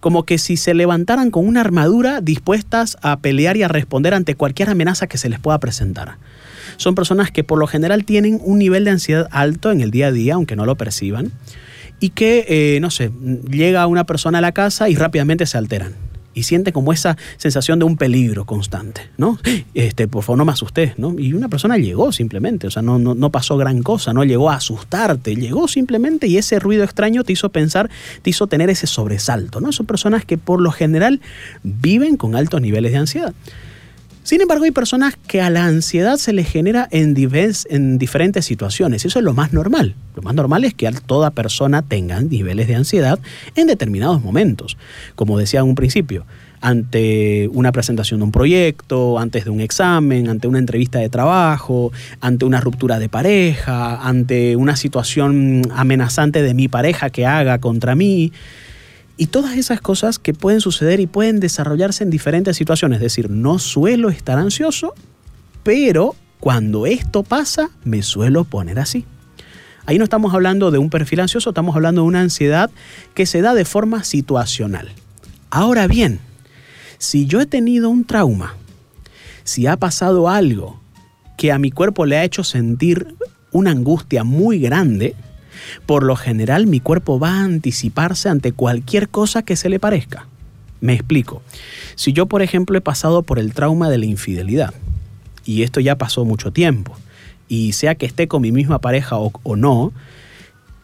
Como 0.00 0.24
que 0.24 0.38
si 0.38 0.56
se 0.56 0.74
levantaran 0.74 1.30
con 1.30 1.46
una 1.46 1.60
armadura 1.60 2.20
dispuestas 2.20 2.96
a 3.02 3.18
pelear 3.20 3.56
y 3.56 3.62
a 3.62 3.68
responder 3.68 4.14
ante 4.14 4.34
cualquier 4.34 4.70
amenaza 4.70 5.06
que 5.06 5.18
se 5.18 5.28
les 5.28 5.38
pueda 5.38 5.58
presentar. 5.58 6.16
Son 6.76 6.94
personas 6.94 7.30
que 7.30 7.44
por 7.44 7.58
lo 7.58 7.66
general 7.66 8.04
tienen 8.04 8.40
un 8.42 8.58
nivel 8.58 8.84
de 8.84 8.90
ansiedad 8.90 9.28
alto 9.30 9.72
en 9.72 9.80
el 9.80 9.90
día 9.90 10.08
a 10.08 10.12
día, 10.12 10.34
aunque 10.34 10.56
no 10.56 10.66
lo 10.66 10.76
perciban, 10.76 11.32
y 12.00 12.10
que, 12.10 12.46
eh, 12.48 12.80
no 12.80 12.90
sé, 12.90 13.10
llega 13.50 13.86
una 13.86 14.04
persona 14.04 14.38
a 14.38 14.40
la 14.40 14.52
casa 14.52 14.88
y 14.88 14.94
rápidamente 14.94 15.46
se 15.46 15.58
alteran 15.58 16.07
y 16.38 16.44
siente 16.44 16.72
como 16.72 16.92
esa 16.92 17.16
sensación 17.36 17.78
de 17.78 17.84
un 17.84 17.96
peligro 17.96 18.44
constante, 18.44 19.02
¿no? 19.16 19.38
Este, 19.74 20.08
por 20.08 20.22
favor, 20.22 20.38
no 20.38 20.44
me 20.44 20.52
asustes, 20.52 20.98
¿no? 20.98 21.18
Y 21.18 21.32
una 21.32 21.48
persona 21.48 21.76
llegó 21.76 22.12
simplemente, 22.12 22.66
o 22.66 22.70
sea, 22.70 22.82
no, 22.82 22.98
no, 22.98 23.30
pasó 23.30 23.56
gran 23.56 23.82
cosa, 23.82 24.12
no 24.12 24.24
llegó 24.24 24.50
a 24.50 24.54
asustarte, 24.54 25.34
llegó 25.34 25.68
simplemente 25.68 26.26
y 26.28 26.36
ese 26.36 26.58
ruido 26.58 26.84
extraño 26.84 27.24
te 27.24 27.32
hizo 27.32 27.48
pensar, 27.48 27.90
te 28.22 28.30
hizo 28.30 28.46
tener 28.46 28.70
ese 28.70 28.86
sobresalto, 28.86 29.60
¿no? 29.60 29.72
Son 29.72 29.86
personas 29.86 30.24
que 30.24 30.38
por 30.38 30.60
lo 30.60 30.70
general 30.70 31.20
viven 31.62 32.16
con 32.16 32.36
altos 32.36 32.60
niveles 32.60 32.92
de 32.92 32.98
ansiedad. 32.98 33.34
Sin 34.28 34.42
embargo, 34.42 34.64
hay 34.64 34.72
personas 34.72 35.16
que 35.26 35.40
a 35.40 35.48
la 35.48 35.64
ansiedad 35.64 36.18
se 36.18 36.34
les 36.34 36.46
genera 36.46 36.86
en, 36.90 37.16
en 37.16 37.96
diferentes 37.96 38.44
situaciones. 38.44 39.06
Eso 39.06 39.20
es 39.20 39.24
lo 39.24 39.32
más 39.32 39.54
normal. 39.54 39.94
Lo 40.14 40.20
más 40.20 40.34
normal 40.34 40.64
es 40.64 40.74
que 40.74 40.86
toda 41.06 41.30
persona 41.30 41.80
tenga 41.80 42.20
niveles 42.20 42.68
de 42.68 42.74
ansiedad 42.74 43.18
en 43.54 43.68
determinados 43.68 44.22
momentos. 44.22 44.76
Como 45.14 45.38
decía 45.38 45.60
en 45.60 45.66
un 45.68 45.74
principio, 45.74 46.26
ante 46.60 47.48
una 47.54 47.72
presentación 47.72 48.20
de 48.20 48.24
un 48.24 48.30
proyecto, 48.30 49.18
antes 49.18 49.46
de 49.46 49.50
un 49.50 49.62
examen, 49.62 50.28
ante 50.28 50.46
una 50.46 50.58
entrevista 50.58 50.98
de 50.98 51.08
trabajo, 51.08 51.90
ante 52.20 52.44
una 52.44 52.60
ruptura 52.60 52.98
de 52.98 53.08
pareja, 53.08 54.06
ante 54.06 54.56
una 54.56 54.76
situación 54.76 55.62
amenazante 55.74 56.42
de 56.42 56.52
mi 56.52 56.68
pareja 56.68 57.08
que 57.08 57.24
haga 57.24 57.60
contra 57.60 57.94
mí. 57.94 58.30
Y 59.18 59.26
todas 59.26 59.58
esas 59.58 59.80
cosas 59.80 60.18
que 60.18 60.32
pueden 60.32 60.60
suceder 60.60 61.00
y 61.00 61.06
pueden 61.06 61.40
desarrollarse 61.40 62.04
en 62.04 62.10
diferentes 62.10 62.56
situaciones. 62.56 62.96
Es 62.96 63.02
decir, 63.02 63.28
no 63.28 63.58
suelo 63.58 64.08
estar 64.08 64.38
ansioso, 64.38 64.94
pero 65.64 66.14
cuando 66.40 66.86
esto 66.86 67.24
pasa, 67.24 67.68
me 67.84 68.02
suelo 68.02 68.44
poner 68.44 68.78
así. 68.78 69.04
Ahí 69.86 69.98
no 69.98 70.04
estamos 70.04 70.34
hablando 70.34 70.70
de 70.70 70.78
un 70.78 70.88
perfil 70.88 71.20
ansioso, 71.20 71.50
estamos 71.50 71.74
hablando 71.74 72.02
de 72.02 72.08
una 72.08 72.20
ansiedad 72.20 72.70
que 73.14 73.26
se 73.26 73.42
da 73.42 73.54
de 73.54 73.64
forma 73.64 74.04
situacional. 74.04 74.88
Ahora 75.50 75.88
bien, 75.88 76.20
si 76.98 77.26
yo 77.26 77.40
he 77.40 77.46
tenido 77.46 77.90
un 77.90 78.04
trauma, 78.04 78.54
si 79.44 79.66
ha 79.66 79.76
pasado 79.76 80.28
algo 80.28 80.78
que 81.36 81.50
a 81.50 81.58
mi 81.58 81.70
cuerpo 81.70 82.06
le 82.06 82.18
ha 82.18 82.24
hecho 82.24 82.44
sentir 82.44 83.16
una 83.50 83.70
angustia 83.70 84.24
muy 84.24 84.58
grande, 84.58 85.16
por 85.86 86.02
lo 86.02 86.16
general 86.16 86.66
mi 86.66 86.80
cuerpo 86.80 87.18
va 87.18 87.34
a 87.34 87.44
anticiparse 87.44 88.28
ante 88.28 88.52
cualquier 88.52 89.08
cosa 89.08 89.42
que 89.42 89.56
se 89.56 89.68
le 89.68 89.80
parezca. 89.80 90.26
Me 90.80 90.94
explico. 90.94 91.42
Si 91.94 92.12
yo, 92.12 92.26
por 92.26 92.42
ejemplo, 92.42 92.78
he 92.78 92.80
pasado 92.80 93.22
por 93.22 93.38
el 93.38 93.52
trauma 93.52 93.90
de 93.90 93.98
la 93.98 94.06
infidelidad, 94.06 94.74
y 95.44 95.62
esto 95.62 95.80
ya 95.80 95.96
pasó 95.96 96.24
mucho 96.24 96.52
tiempo, 96.52 96.96
y 97.48 97.72
sea 97.72 97.94
que 97.94 98.06
esté 98.06 98.28
con 98.28 98.42
mi 98.42 98.52
misma 98.52 98.78
pareja 98.78 99.16
o, 99.16 99.56
no, 99.56 99.92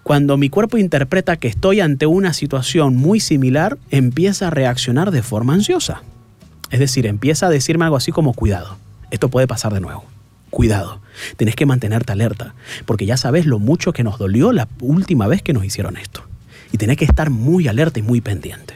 cuando 0.02 0.37
mi 0.37 0.49
cuerpo 0.49 0.78
interpreta 0.78 1.37
que 1.37 1.49
estoy 1.49 1.81
ante 1.81 2.07
una 2.07 2.33
situación 2.33 2.97
muy 2.97 3.21
similar, 3.21 3.78
empieza 3.90 4.49
a 4.49 4.50
reaccionar 4.50 5.11
de 5.11 5.23
forma 5.23 5.54
ansiosa. 5.54 6.02
Es 6.71 6.81
decir, 6.81 7.07
empieza 7.07 7.47
a 7.47 7.50
decirme 7.50 7.85
algo 7.85 7.97
así 7.97 8.11
como 8.11 8.33
cuidado, 8.33 8.76
esto 9.11 9.28
puede 9.28 9.47
pasar 9.47 9.73
de 9.73 9.81
nuevo 9.81 10.04
cuidado. 10.54 11.00
Tenés 11.37 11.56
que 11.56 11.66
mantenerte 11.66 12.12
alerta, 12.12 12.54
porque 12.87 13.06
ya 13.06 13.16
sabes 13.16 13.47
lo 13.47 13.59
mucho 13.59 13.92
que 13.92 14.04
nos 14.04 14.18
dolió 14.18 14.52
la 14.52 14.68
última 14.80 15.26
vez 15.26 15.42
que 15.42 15.52
nos 15.52 15.64
hicieron 15.64 15.97
esto. 15.97 16.25
Y 16.73 16.78
tenés 16.78 16.97
que 16.97 17.04
estar 17.04 17.30
muy 17.30 17.68
alerta 17.68 17.99
y 17.99 18.02
muy 18.02 18.21
pendiente. 18.21 18.75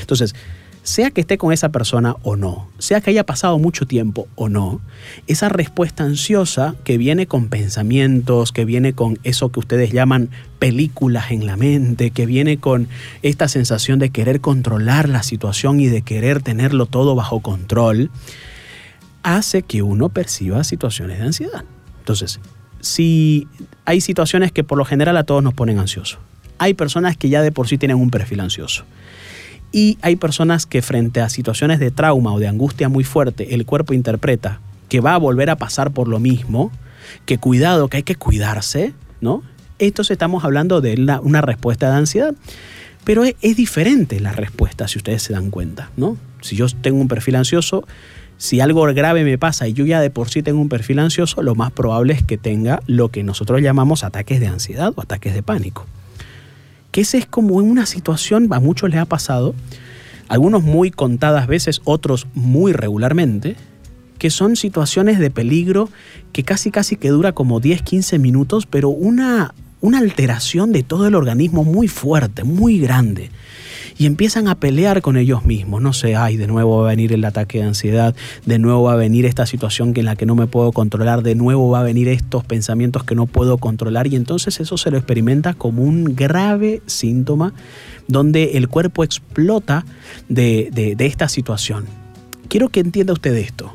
Entonces, 0.00 0.34
sea 0.84 1.10
que 1.10 1.22
esté 1.22 1.38
con 1.38 1.50
esa 1.52 1.70
persona 1.70 2.14
o 2.22 2.36
no, 2.36 2.68
sea 2.78 3.00
que 3.00 3.10
haya 3.10 3.24
pasado 3.24 3.58
mucho 3.58 3.86
tiempo 3.86 4.28
o 4.34 4.50
no, 4.50 4.82
esa 5.26 5.48
respuesta 5.48 6.04
ansiosa 6.04 6.76
que 6.84 6.98
viene 6.98 7.26
con 7.26 7.48
pensamientos, 7.48 8.52
que 8.52 8.66
viene 8.66 8.92
con 8.92 9.18
eso 9.24 9.50
que 9.50 9.60
ustedes 9.60 9.92
llaman 9.92 10.28
películas 10.58 11.30
en 11.30 11.46
la 11.46 11.56
mente, 11.56 12.10
que 12.10 12.26
viene 12.26 12.58
con 12.58 12.88
esta 13.22 13.48
sensación 13.48 13.98
de 13.98 14.10
querer 14.10 14.42
controlar 14.42 15.08
la 15.08 15.22
situación 15.22 15.80
y 15.80 15.86
de 15.86 16.02
querer 16.02 16.42
tenerlo 16.42 16.84
todo 16.84 17.14
bajo 17.14 17.40
control, 17.40 18.10
hace 19.24 19.62
que 19.62 19.82
uno 19.82 20.10
perciba 20.10 20.62
situaciones 20.62 21.18
de 21.18 21.24
ansiedad. 21.24 21.64
Entonces, 21.98 22.38
si 22.80 23.48
hay 23.86 24.00
situaciones 24.00 24.52
que 24.52 24.62
por 24.62 24.78
lo 24.78 24.84
general 24.84 25.16
a 25.16 25.24
todos 25.24 25.42
nos 25.42 25.54
ponen 25.54 25.78
ansiosos, 25.78 26.20
hay 26.58 26.74
personas 26.74 27.16
que 27.16 27.30
ya 27.30 27.42
de 27.42 27.50
por 27.50 27.66
sí 27.66 27.78
tienen 27.78 27.96
un 27.96 28.10
perfil 28.10 28.40
ansioso. 28.40 28.84
Y 29.72 29.98
hay 30.02 30.14
personas 30.14 30.66
que 30.66 30.82
frente 30.82 31.20
a 31.20 31.28
situaciones 31.28 31.80
de 31.80 31.90
trauma 31.90 32.32
o 32.32 32.38
de 32.38 32.46
angustia 32.46 32.88
muy 32.88 33.02
fuerte, 33.02 33.54
el 33.54 33.66
cuerpo 33.66 33.92
interpreta 33.92 34.60
que 34.88 35.00
va 35.00 35.14
a 35.14 35.18
volver 35.18 35.50
a 35.50 35.56
pasar 35.56 35.90
por 35.90 36.06
lo 36.06 36.20
mismo, 36.20 36.70
que 37.26 37.38
cuidado, 37.38 37.88
que 37.88 37.96
hay 37.96 38.02
que 38.04 38.14
cuidarse, 38.14 38.92
¿no? 39.20 39.42
Entonces 39.78 40.12
estamos 40.12 40.44
hablando 40.44 40.80
de 40.80 41.18
una 41.22 41.40
respuesta 41.40 41.90
de 41.90 41.96
ansiedad. 41.96 42.34
Pero 43.02 43.24
es, 43.24 43.34
es, 43.42 43.56
diferente 43.56 44.20
la 44.20 44.32
respuesta, 44.32 44.86
si 44.86 44.98
ustedes 44.98 45.22
se 45.22 45.32
dan 45.32 45.50
cuenta, 45.50 45.90
¿no? 45.96 46.16
Si 46.40 46.56
yo 46.56 46.66
tengo 46.68 47.00
un 47.00 47.08
perfil 47.08 47.36
ansioso, 47.36 47.84
si 48.36 48.60
algo 48.60 48.82
grave 48.94 49.24
me 49.24 49.38
pasa 49.38 49.68
y 49.68 49.72
yo 49.72 49.84
ya 49.86 50.00
de 50.00 50.10
por 50.10 50.28
sí 50.28 50.42
tengo 50.42 50.60
un 50.60 50.68
perfil 50.68 50.98
ansioso, 50.98 51.42
lo 51.42 51.54
más 51.54 51.72
probable 51.72 52.14
es 52.14 52.22
que 52.22 52.38
tenga 52.38 52.82
lo 52.86 53.10
que 53.10 53.22
nosotros 53.22 53.62
llamamos 53.62 54.04
ataques 54.04 54.40
de 54.40 54.48
ansiedad 54.48 54.92
o 54.94 55.00
ataques 55.00 55.34
de 55.34 55.42
pánico. 55.42 55.86
Que 56.90 57.02
ese 57.02 57.18
es 57.18 57.26
como 57.26 57.60
en 57.60 57.70
una 57.70 57.86
situación, 57.86 58.48
a 58.52 58.60
muchos 58.60 58.90
les 58.90 59.00
ha 59.00 59.04
pasado, 59.04 59.54
algunos 60.28 60.62
muy 60.62 60.90
contadas 60.90 61.46
veces, 61.46 61.80
otros 61.84 62.26
muy 62.34 62.72
regularmente, 62.72 63.56
que 64.18 64.30
son 64.30 64.56
situaciones 64.56 65.18
de 65.18 65.30
peligro 65.30 65.88
que 66.32 66.44
casi 66.44 66.70
casi 66.70 66.96
que 66.96 67.08
dura 67.08 67.32
como 67.32 67.60
10, 67.60 67.82
15 67.82 68.18
minutos, 68.18 68.66
pero 68.66 68.88
una, 68.88 69.54
una 69.80 69.98
alteración 69.98 70.72
de 70.72 70.82
todo 70.82 71.06
el 71.06 71.14
organismo 71.14 71.64
muy 71.64 71.88
fuerte, 71.88 72.44
muy 72.44 72.78
grande 72.78 73.30
y 73.96 74.06
empiezan 74.06 74.48
a 74.48 74.56
pelear 74.56 75.02
con 75.02 75.16
ellos 75.16 75.44
mismos. 75.44 75.82
No 75.82 75.92
sé, 75.92 76.16
ay, 76.16 76.36
de 76.36 76.46
nuevo 76.46 76.82
va 76.82 76.88
a 76.88 76.90
venir 76.90 77.12
el 77.12 77.24
ataque 77.24 77.58
de 77.58 77.64
ansiedad, 77.64 78.14
de 78.44 78.58
nuevo 78.58 78.84
va 78.84 78.94
a 78.94 78.96
venir 78.96 79.24
esta 79.26 79.46
situación 79.46 79.92
en 79.96 80.04
la 80.04 80.16
que 80.16 80.26
no 80.26 80.34
me 80.34 80.46
puedo 80.46 80.72
controlar, 80.72 81.22
de 81.22 81.34
nuevo 81.34 81.70
va 81.70 81.80
a 81.80 81.82
venir 81.82 82.08
estos 82.08 82.44
pensamientos 82.44 83.04
que 83.04 83.14
no 83.14 83.26
puedo 83.26 83.58
controlar 83.58 84.06
y 84.06 84.16
entonces 84.16 84.60
eso 84.60 84.76
se 84.76 84.90
lo 84.90 84.96
experimenta 84.96 85.54
como 85.54 85.82
un 85.82 86.16
grave 86.16 86.82
síntoma 86.86 87.52
donde 88.08 88.56
el 88.58 88.68
cuerpo 88.68 89.04
explota 89.04 89.84
de, 90.28 90.70
de 90.72 91.06
esta 91.06 91.28
situación. 91.28 91.86
Quiero 92.48 92.68
que 92.68 92.80
entienda 92.80 93.12
usted 93.12 93.34
esto. 93.34 93.74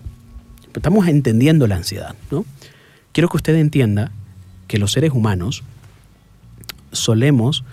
Estamos 0.73 1.07
entendiendo 1.07 1.67
la 1.67 1.75
ansiedad, 1.77 2.15
¿no? 2.31 2.45
Quiero 3.11 3.27
que 3.27 3.37
usted 3.37 3.55
entienda 3.55 4.11
que 4.67 4.77
los 4.77 4.91
seres 4.91 5.11
humanos 5.11 5.63
solemos 6.91 7.63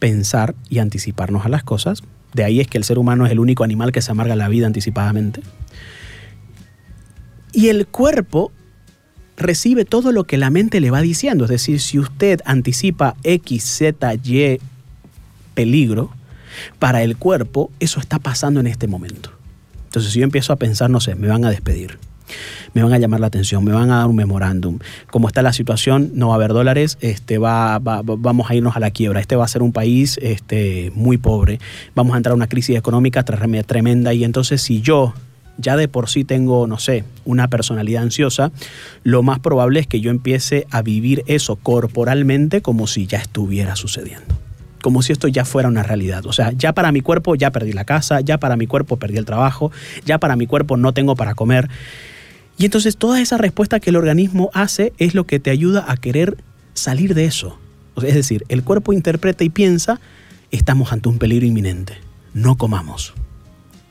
pensar 0.00 0.56
y 0.68 0.80
anticiparnos 0.80 1.46
a 1.46 1.48
las 1.48 1.62
cosas. 1.62 2.02
De 2.34 2.42
ahí 2.42 2.58
es 2.58 2.66
que 2.66 2.78
el 2.78 2.84
ser 2.84 2.98
humano 2.98 3.26
es 3.26 3.30
el 3.30 3.38
único 3.38 3.62
animal 3.62 3.92
que 3.92 4.02
se 4.02 4.10
amarga 4.10 4.34
la 4.34 4.48
vida 4.48 4.66
anticipadamente. 4.66 5.42
Y 7.52 7.68
el 7.68 7.86
cuerpo 7.86 8.50
recibe 9.36 9.84
todo 9.84 10.10
lo 10.10 10.24
que 10.24 10.38
la 10.38 10.50
mente 10.50 10.80
le 10.80 10.90
va 10.90 11.00
diciendo. 11.00 11.44
Es 11.44 11.50
decir, 11.50 11.80
si 11.80 11.98
usted 11.98 12.40
anticipa 12.44 13.16
X, 13.22 13.64
Z, 13.64 14.14
Y 14.24 14.58
peligro, 15.54 16.10
para 16.78 17.02
el 17.02 17.16
cuerpo 17.16 17.70
eso 17.78 18.00
está 18.00 18.18
pasando 18.18 18.60
en 18.60 18.66
este 18.66 18.88
momento. 18.88 19.30
Entonces 19.84 20.12
si 20.12 20.20
yo 20.20 20.24
empiezo 20.24 20.52
a 20.52 20.56
pensar, 20.56 20.90
no 20.90 21.00
sé, 21.00 21.14
me 21.14 21.28
van 21.28 21.44
a 21.44 21.50
despedir 21.50 21.98
me 22.74 22.82
van 22.82 22.92
a 22.92 22.98
llamar 22.98 23.20
la 23.20 23.26
atención, 23.26 23.64
me 23.64 23.72
van 23.72 23.90
a 23.90 23.98
dar 23.98 24.06
un 24.06 24.16
memorándum. 24.16 24.78
Como 25.10 25.28
está 25.28 25.42
la 25.42 25.52
situación, 25.52 26.10
no 26.14 26.28
va 26.28 26.34
a 26.34 26.36
haber 26.36 26.52
dólares, 26.52 26.98
este, 27.00 27.38
va, 27.38 27.78
vamos 27.78 28.50
a 28.50 28.54
irnos 28.54 28.76
a 28.76 28.80
la 28.80 28.90
quiebra. 28.90 29.20
Este 29.20 29.36
va 29.36 29.44
a 29.44 29.48
ser 29.48 29.62
un 29.62 29.72
país 29.72 30.18
este, 30.22 30.92
muy 30.94 31.18
pobre. 31.18 31.60
Vamos 31.94 32.14
a 32.14 32.16
entrar 32.16 32.32
a 32.32 32.36
una 32.36 32.48
crisis 32.48 32.76
económica 32.76 33.22
tremenda 33.22 34.14
y 34.14 34.24
entonces 34.24 34.62
si 34.62 34.80
yo 34.80 35.14
ya 35.60 35.76
de 35.76 35.88
por 35.88 36.08
sí 36.08 36.24
tengo, 36.24 36.66
no 36.66 36.78
sé, 36.78 37.04
una 37.24 37.48
personalidad 37.48 38.02
ansiosa, 38.02 38.50
lo 39.02 39.22
más 39.22 39.38
probable 39.38 39.80
es 39.80 39.86
que 39.86 40.00
yo 40.00 40.10
empiece 40.10 40.66
a 40.70 40.82
vivir 40.82 41.22
eso 41.26 41.56
corporalmente 41.56 42.62
como 42.62 42.86
si 42.86 43.06
ya 43.06 43.18
estuviera 43.18 43.76
sucediendo. 43.76 44.38
Como 44.82 45.02
si 45.02 45.12
esto 45.12 45.28
ya 45.28 45.44
fuera 45.44 45.68
una 45.68 45.82
realidad. 45.82 46.24
O 46.24 46.32
sea, 46.32 46.52
ya 46.52 46.72
para 46.72 46.90
mi 46.90 47.02
cuerpo 47.02 47.34
ya 47.34 47.50
perdí 47.50 47.72
la 47.72 47.84
casa, 47.84 48.20
ya 48.22 48.38
para 48.38 48.56
mi 48.56 48.66
cuerpo 48.66 48.96
perdí 48.96 49.18
el 49.18 49.26
trabajo, 49.26 49.70
ya 50.06 50.18
para 50.18 50.36
mi 50.36 50.46
cuerpo 50.46 50.78
no 50.78 50.94
tengo 50.94 51.16
para 51.16 51.34
comer. 51.34 51.68
Y 52.60 52.66
entonces 52.66 52.98
toda 52.98 53.22
esa 53.22 53.38
respuesta 53.38 53.80
que 53.80 53.88
el 53.88 53.96
organismo 53.96 54.50
hace 54.52 54.92
es 54.98 55.14
lo 55.14 55.24
que 55.24 55.40
te 55.40 55.48
ayuda 55.48 55.86
a 55.88 55.96
querer 55.96 56.36
salir 56.74 57.14
de 57.14 57.24
eso. 57.24 57.58
es 57.96 58.14
decir, 58.14 58.44
el 58.50 58.62
cuerpo 58.62 58.92
interpreta 58.92 59.44
y 59.44 59.48
piensa, 59.48 59.98
estamos 60.50 60.92
ante 60.92 61.08
un 61.08 61.16
peligro 61.16 61.46
inminente. 61.46 61.94
No 62.34 62.58
comamos, 62.58 63.14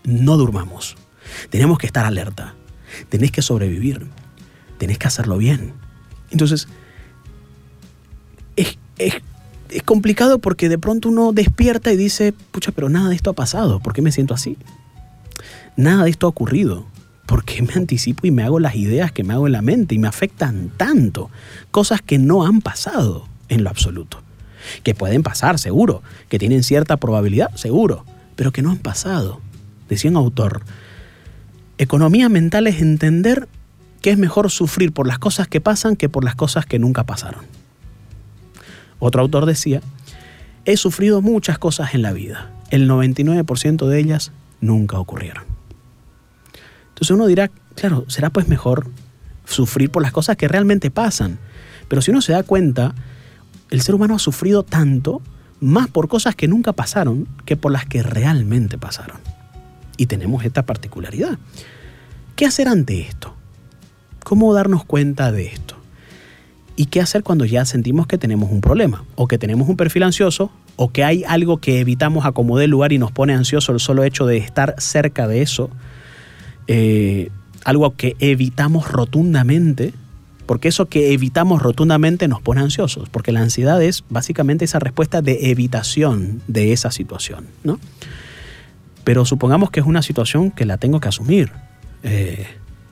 no 0.03 0.37
durmamos. 0.37 0.97
Tenemos 1.49 1.79
que 1.79 1.87
estar 1.87 2.05
alerta. 2.05 2.53
Tenés 3.09 3.31
que 3.31 3.41
sobrevivir. 3.41 4.05
Tenés 4.77 4.99
que 4.99 5.07
hacerlo 5.07 5.39
bien. 5.39 5.73
Entonces, 6.29 6.67
es, 8.55 8.77
es 8.99 9.83
complicado 9.83 10.37
porque 10.37 10.69
de 10.69 10.77
pronto 10.77 11.09
uno 11.09 11.31
despierta 11.33 11.91
y 11.91 11.97
dice, 11.97 12.33
pucha, 12.51 12.71
pero 12.71 12.87
nada 12.87 13.09
de 13.09 13.15
esto 13.15 13.31
ha 13.31 13.33
pasado, 13.33 13.79
¿por 13.79 13.93
qué 13.93 14.03
me 14.03 14.11
siento 14.11 14.35
así? 14.35 14.59
Nada 15.75 16.03
de 16.03 16.11
esto 16.11 16.27
ha 16.27 16.29
ocurrido. 16.29 16.85
¿Por 17.29 17.43
qué 17.43 17.61
me 17.61 17.73
anticipo 17.75 18.25
y 18.25 18.31
me 18.31 18.41
hago 18.41 18.59
las 18.59 18.73
ideas 18.73 19.11
que 19.11 19.23
me 19.23 19.35
hago 19.35 19.45
en 19.45 19.53
la 19.53 19.61
mente 19.61 19.93
y 19.93 19.99
me 19.99 20.07
afectan 20.07 20.71
tanto? 20.77 21.29
Cosas 21.69 22.01
que 22.01 22.17
no 22.17 22.43
han 22.43 22.59
pasado 22.59 23.27
en 23.49 23.63
lo 23.63 23.69
absoluto. 23.69 24.23
Que 24.81 24.95
pueden 24.95 25.21
pasar, 25.21 25.59
seguro. 25.59 26.01
Que 26.27 26.39
tienen 26.39 26.63
cierta 26.63 26.97
probabilidad, 26.97 27.53
seguro. 27.53 28.03
Pero 28.35 28.51
que 28.51 28.63
no 28.63 28.71
han 28.71 28.79
pasado. 28.79 29.41
Decía 29.89 30.09
un 30.09 30.17
autor, 30.17 30.63
economía 31.77 32.29
mental 32.29 32.65
es 32.65 32.81
entender 32.81 33.47
que 34.01 34.09
es 34.09 34.17
mejor 34.17 34.49
sufrir 34.49 34.91
por 34.91 35.05
las 35.05 35.19
cosas 35.19 35.47
que 35.47 35.61
pasan 35.61 35.95
que 35.95 36.09
por 36.09 36.23
las 36.23 36.33
cosas 36.33 36.65
que 36.65 36.79
nunca 36.79 37.03
pasaron. 37.03 37.45
Otro 38.97 39.21
autor 39.21 39.45
decía, 39.45 39.81
he 40.65 40.77
sufrido 40.77 41.21
muchas 41.21 41.59
cosas 41.59 41.93
en 41.93 42.01
la 42.01 42.11
vida, 42.11 42.49
el 42.71 42.89
99% 42.89 43.85
de 43.85 43.99
ellas 43.99 44.31
nunca 44.61 44.97
ocurrieron. 44.97 45.58
Entonces 46.99 47.15
uno 47.15 47.27
dirá, 47.27 47.49
claro, 47.75 48.03
será 48.09 48.29
pues 48.29 48.49
mejor 48.49 48.85
sufrir 49.45 49.89
por 49.89 50.03
las 50.03 50.11
cosas 50.11 50.35
que 50.35 50.49
realmente 50.49 50.91
pasan. 50.91 51.39
Pero 51.87 52.01
si 52.01 52.11
uno 52.11 52.21
se 52.21 52.33
da 52.33 52.43
cuenta, 52.43 52.93
el 53.69 53.79
ser 53.79 53.95
humano 53.95 54.15
ha 54.15 54.19
sufrido 54.19 54.63
tanto 54.63 55.21
más 55.61 55.87
por 55.87 56.09
cosas 56.09 56.35
que 56.35 56.49
nunca 56.49 56.73
pasaron 56.73 57.25
que 57.45 57.55
por 57.55 57.71
las 57.71 57.85
que 57.85 58.03
realmente 58.03 58.77
pasaron. 58.77 59.17
Y 59.95 60.07
tenemos 60.07 60.43
esta 60.43 60.65
particularidad. 60.65 61.39
¿Qué 62.35 62.45
hacer 62.45 62.67
ante 62.67 62.99
esto? 62.99 63.33
¿Cómo 64.25 64.53
darnos 64.53 64.83
cuenta 64.83 65.31
de 65.31 65.47
esto? 65.47 65.75
¿Y 66.75 66.87
qué 66.87 66.99
hacer 66.99 67.23
cuando 67.23 67.45
ya 67.45 67.63
sentimos 67.63 68.07
que 68.07 68.17
tenemos 68.17 68.51
un 68.51 68.59
problema? 68.59 69.05
O 69.15 69.27
que 69.27 69.37
tenemos 69.37 69.69
un 69.69 69.77
perfil 69.77 70.03
ansioso, 70.03 70.51
o 70.75 70.91
que 70.91 71.05
hay 71.05 71.23
algo 71.25 71.59
que 71.59 71.79
evitamos 71.79 72.25
acomodar 72.25 72.65
el 72.65 72.71
lugar 72.71 72.91
y 72.91 72.97
nos 72.97 73.13
pone 73.13 73.33
ansioso 73.33 73.71
el 73.71 73.79
solo 73.79 74.03
hecho 74.03 74.25
de 74.25 74.37
estar 74.37 74.75
cerca 74.79 75.27
de 75.29 75.41
eso. 75.41 75.69
Eh, 76.71 77.31
algo 77.65 77.95
que 77.95 78.15
evitamos 78.19 78.91
rotundamente, 78.91 79.91
porque 80.45 80.67
eso 80.67 80.85
que 80.85 81.13
evitamos 81.13 81.63
rotundamente 81.63 82.27
nos 82.27 82.41
pone 82.43 82.61
ansiosos, 82.61 83.09
porque 83.09 83.31
la 83.31 83.41
ansiedad 83.41 83.81
es 83.81 84.03
básicamente 84.07 84.65
esa 84.65 84.77
respuesta 84.77 85.23
de 85.23 85.49
evitación 85.49 86.43
de 86.47 86.71
esa 86.71 86.91
situación, 86.91 87.47
¿no? 87.63 87.79
Pero 89.03 89.25
supongamos 89.25 89.71
que 89.71 89.79
es 89.79 89.85
una 89.87 90.03
situación 90.03 90.51
que 90.51 90.65
la 90.65 90.77
tengo 90.77 90.99
que 90.99 91.07
asumir. 91.07 91.51
Eh, 92.03 92.45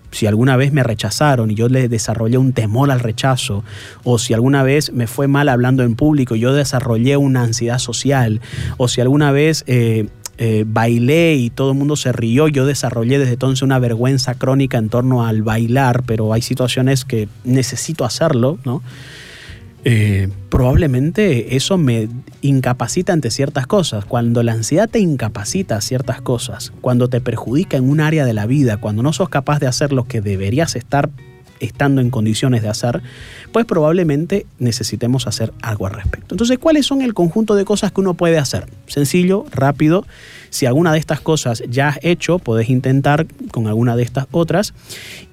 si 0.09 0.25
alguna 0.25 0.57
vez 0.57 0.73
me 0.73 0.81
rechazaron 0.81 1.51
y 1.51 1.55
yo 1.55 1.69
le 1.69 1.87
desarrollé 1.87 2.39
un 2.39 2.53
temor 2.53 2.89
al 2.89 2.99
rechazo, 2.99 3.63
o 4.03 4.17
si 4.17 4.33
alguna 4.33 4.63
vez 4.63 4.91
me 4.91 5.05
fue 5.05 5.27
mal 5.27 5.49
hablando 5.49 5.83
en 5.83 5.93
público 5.93 6.35
y 6.35 6.39
yo 6.39 6.51
desarrollé 6.51 7.15
una 7.17 7.43
ansiedad 7.43 7.77
social, 7.77 8.41
o 8.77 8.87
si 8.87 9.01
alguna 9.01 9.31
vez 9.31 9.63
eh, 9.67 10.07
eh, 10.37 10.65
bailé 10.67 11.35
y 11.35 11.49
todo 11.49 11.71
el 11.71 11.77
mundo 11.77 11.95
se 11.95 12.11
rió, 12.11 12.47
yo 12.47 12.65
desarrollé 12.65 13.17
desde 13.17 13.33
entonces 13.33 13.63
una 13.63 13.79
vergüenza 13.79 14.35
crónica 14.35 14.77
en 14.77 14.89
torno 14.89 15.25
al 15.25 15.41
bailar, 15.41 16.03
pero 16.05 16.31
hay 16.31 16.41
situaciones 16.41 17.05
que 17.05 17.27
necesito 17.43 18.05
hacerlo, 18.05 18.59
¿no? 18.63 18.83
Eh, 19.89 20.27
probablemente 20.49 21.55
eso 21.55 21.77
me 21.77 22.09
incapacita 22.41 23.13
ante 23.13 23.31
ciertas 23.31 23.67
cosas. 23.67 24.05
Cuando 24.05 24.43
la 24.43 24.51
ansiedad 24.51 24.89
te 24.89 24.99
incapacita 24.99 25.77
a 25.77 25.81
ciertas 25.81 26.19
cosas, 26.19 26.73
cuando 26.81 27.07
te 27.07 27.21
perjudica 27.21 27.77
en 27.77 27.89
un 27.89 28.01
área 28.01 28.25
de 28.25 28.33
la 28.33 28.45
vida, 28.45 28.77
cuando 28.77 29.01
no 29.01 29.13
sos 29.13 29.29
capaz 29.29 29.59
de 29.59 29.67
hacer 29.67 29.93
lo 29.93 30.03
que 30.03 30.19
deberías 30.19 30.75
estar 30.75 31.09
estando 31.59 32.01
en 32.01 32.09
condiciones 32.09 32.61
de 32.61 32.69
hacer, 32.69 33.01
pues 33.51 33.65
probablemente 33.65 34.45
necesitemos 34.59 35.27
hacer 35.27 35.53
algo 35.61 35.87
al 35.87 35.93
respecto. 35.93 36.33
Entonces, 36.35 36.57
¿cuáles 36.59 36.85
son 36.85 37.01
el 37.01 37.13
conjunto 37.13 37.55
de 37.55 37.65
cosas 37.65 37.91
que 37.91 38.01
uno 38.01 38.13
puede 38.13 38.37
hacer? 38.37 38.67
Sencillo, 38.87 39.45
rápido. 39.51 40.05
Si 40.49 40.65
alguna 40.65 40.93
de 40.93 40.99
estas 40.99 41.21
cosas 41.21 41.63
ya 41.69 41.89
has 41.89 41.99
hecho, 42.01 42.39
puedes 42.39 42.69
intentar 42.69 43.27
con 43.51 43.67
alguna 43.67 43.95
de 43.95 44.03
estas 44.03 44.27
otras. 44.31 44.73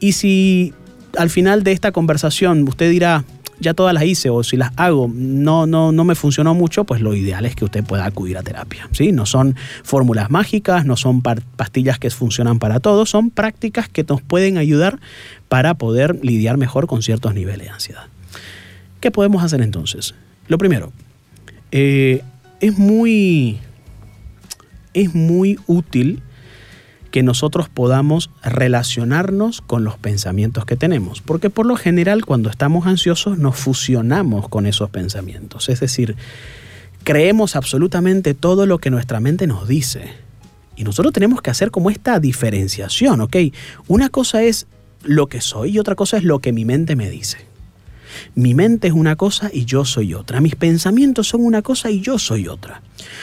Y 0.01 0.13
si 0.13 0.75
al 1.17 1.31
final 1.31 1.63
de 1.63 1.73
esta 1.73 1.93
conversación 1.93 2.67
usted 2.69 2.91
dirá, 2.91 3.25
ya 3.61 3.75
todas 3.75 3.95
las 3.95 4.05
hice 4.05 4.31
o 4.31 4.43
si 4.43 4.57
las 4.57 4.73
hago 4.77 5.11
no, 5.13 5.67
no, 5.67 5.93
no 5.93 6.05
me 6.05 6.15
funcionó 6.15 6.55
mucho, 6.55 6.85
pues 6.85 7.01
lo 7.01 7.15
ideal 7.15 7.45
es 7.45 7.55
que 7.55 7.65
usted 7.65 7.85
pueda 7.85 8.05
acudir 8.05 8.37
a 8.37 8.43
terapia. 8.43 8.89
¿sí? 8.93 9.13
No 9.13 9.27
son 9.27 9.57
fórmulas 9.83 10.31
mágicas, 10.31 10.85
no 10.85 10.97
son 10.97 11.23
pastillas 11.23 11.99
que 11.99 12.11
funcionan 12.11 12.59
para 12.59 12.81
todos, 12.81 13.11
son 13.11 13.31
prácticas 13.31 13.89
que 13.89 14.05
nos 14.05 14.23
pueden 14.23 14.59
ayudar 14.59 14.99
para 15.49 15.75
poder 15.75 16.19
lidiar 16.25 16.57
mejor 16.57 16.87
con 16.87 17.03
ciertos 17.03 17.35
niveles 17.35 17.67
de 17.67 17.73
ansiedad. 17.73 18.05
¿Qué 19.01 19.11
podemos 19.11 19.43
hacer 19.43 19.61
entonces? 19.61 20.15
Lo 20.49 20.59
primero, 20.59 20.93
eh, 21.73 22.23
es 22.61 22.79
muy, 22.79 23.59
es 24.95 25.15
muy 25.15 25.59
útil 25.67 26.23
que 27.15 27.23
nosotros 27.23 27.69
podamos 27.69 28.29
relacionarnos 28.43 29.61
con 29.61 29.85
los 29.85 29.97
pensamientos 29.97 30.65
que 30.65 30.75
tenemos. 30.75 31.21
Porque 31.21 31.49
por 31.49 31.65
lo 31.65 31.77
general 31.77 32.25
cuando 32.25 32.51
estamos 32.51 32.89
ansiosos 32.89 33.39
nos 33.39 33.55
fusionamos 33.55 34.49
con 34.49 34.67
esos 34.67 34.91
pensamientos. 34.91 35.69
Es 35.69 35.79
decir, 35.79 36.17
creemos 37.05 37.55
absolutamente 37.55 38.35
todo 38.35 38.67
lo 38.67 38.79
que 38.79 38.91
nuestra 38.91 39.21
mente 39.21 39.47
nos 39.47 39.69
dice. 39.69 40.09
Y 40.75 40.83
nosotros 40.83 41.13
tenemos 41.13 41.41
que 41.41 41.51
hacer 41.51 41.71
como 41.71 41.89
esta 41.89 42.19
diferenciación, 42.19 43.21
¿ok? 43.21 43.37
Una 43.87 44.09
cosa 44.09 44.43
es 44.43 44.67
lo 45.05 45.29
que 45.29 45.41
soy 45.41 45.77
y 45.77 45.79
otra 45.79 45.95
cosa 45.95 46.17
es 46.17 46.25
lo 46.25 46.41
que 46.41 46.53
mi 46.53 46.65
mente 46.65 46.97
me 46.97 47.09
dice. 47.11 47.39
Mi 48.35 48.55
mente 48.55 48.89
es 48.89 48.95
una 48.95 49.17
cosa 49.17 49.51
y 49.53 49.65
yo 49.65 49.85
soy 49.85 50.15
otra. 50.15 50.41
Mis 50.41 50.57
pensamientos 50.57 51.29
son 51.29 51.45
una 51.45 51.63
cosa 51.63 51.91
y 51.91 52.01
yo 52.01 52.19
soy 52.19 52.49
otra. 52.49 52.83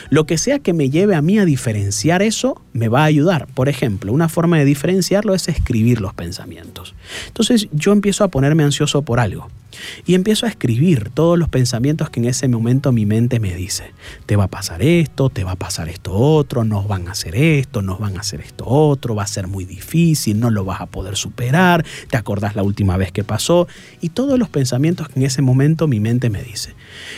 Lo 0.09 0.25
que 0.25 0.37
sea 0.37 0.59
que 0.59 0.73
me 0.73 0.89
lleve 0.89 1.15
a 1.15 1.21
mí 1.21 1.39
a 1.39 1.45
diferenciar 1.45 2.21
eso, 2.21 2.61
me 2.73 2.87
va 2.87 3.01
a 3.01 3.05
ayudar. 3.05 3.47
Por 3.47 3.69
ejemplo, 3.69 4.13
una 4.13 4.29
forma 4.29 4.57
de 4.57 4.65
diferenciarlo 4.65 5.33
es 5.33 5.47
escribir 5.47 6.01
los 6.01 6.13
pensamientos. 6.13 6.95
Entonces 7.27 7.67
yo 7.71 7.91
empiezo 7.91 8.23
a 8.23 8.29
ponerme 8.29 8.63
ansioso 8.63 9.01
por 9.01 9.19
algo 9.19 9.47
y 10.05 10.15
empiezo 10.15 10.45
a 10.45 10.49
escribir 10.49 11.09
todos 11.13 11.37
los 11.37 11.49
pensamientos 11.49 12.09
que 12.09 12.19
en 12.19 12.25
ese 12.25 12.47
momento 12.47 12.91
mi 12.91 13.05
mente 13.05 13.39
me 13.39 13.53
dice. 13.55 13.91
Te 14.25 14.35
va 14.35 14.45
a 14.45 14.47
pasar 14.47 14.81
esto, 14.81 15.29
te 15.29 15.43
va 15.43 15.51
a 15.51 15.55
pasar 15.55 15.89
esto 15.89 16.13
otro, 16.13 16.63
nos 16.63 16.87
van 16.87 17.07
a 17.07 17.11
hacer 17.11 17.35
esto, 17.35 17.81
nos 17.81 17.99
van 17.99 18.17
a 18.17 18.21
hacer 18.21 18.41
esto 18.41 18.65
otro, 18.67 19.15
va 19.15 19.23
a 19.23 19.27
ser 19.27 19.47
muy 19.47 19.65
difícil, 19.65 20.39
no 20.39 20.49
lo 20.49 20.65
vas 20.65 20.81
a 20.81 20.85
poder 20.85 21.15
superar, 21.15 21.85
te 22.09 22.17
acordás 22.17 22.55
la 22.55 22.63
última 22.63 22.97
vez 22.97 23.11
que 23.11 23.23
pasó 23.23 23.67
y 24.01 24.09
todos 24.09 24.37
los 24.37 24.49
pensamientos 24.49 25.09
que 25.09 25.19
en 25.19 25.25
ese 25.25 25.41
momento 25.41 25.87
mi 25.87 25.99
mente 25.99 26.29
me 26.29 26.43
dice. 26.43 26.73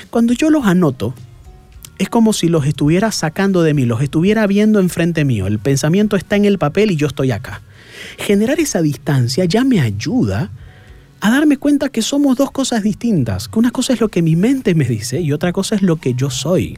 Cuando 0.09 0.33
yo 0.33 0.49
los 0.49 0.65
anoto, 0.65 1.13
es 1.99 2.09
como 2.09 2.33
si 2.33 2.49
los 2.49 2.65
estuviera 2.65 3.11
sacando 3.11 3.61
de 3.61 3.73
mí, 3.73 3.85
los 3.85 4.01
estuviera 4.01 4.47
viendo 4.47 4.79
enfrente 4.79 5.25
mío. 5.25 5.47
El 5.47 5.59
pensamiento 5.59 6.15
está 6.15 6.35
en 6.35 6.45
el 6.45 6.57
papel 6.57 6.91
y 6.91 6.95
yo 6.95 7.07
estoy 7.07 7.31
acá. 7.31 7.61
Generar 8.17 8.59
esa 8.59 8.81
distancia 8.81 9.45
ya 9.45 9.63
me 9.63 9.79
ayuda 9.79 10.51
a 11.23 11.31
darme 11.31 11.55
cuenta 11.55 11.87
que 11.87 12.01
somos 12.01 12.35
dos 12.35 12.51
cosas 12.51 12.83
distintas, 12.83 13.47
que 13.47 13.57
una 13.57 13.71
cosa 13.71 13.93
es 13.93 14.01
lo 14.01 14.09
que 14.09 14.21
mi 14.21 14.35
mente 14.35 14.75
me 14.75 14.83
dice 14.83 15.21
y 15.21 15.31
otra 15.31 15.53
cosa 15.53 15.73
es 15.73 15.81
lo 15.81 15.95
que 15.95 16.15
yo 16.15 16.29
soy. 16.29 16.77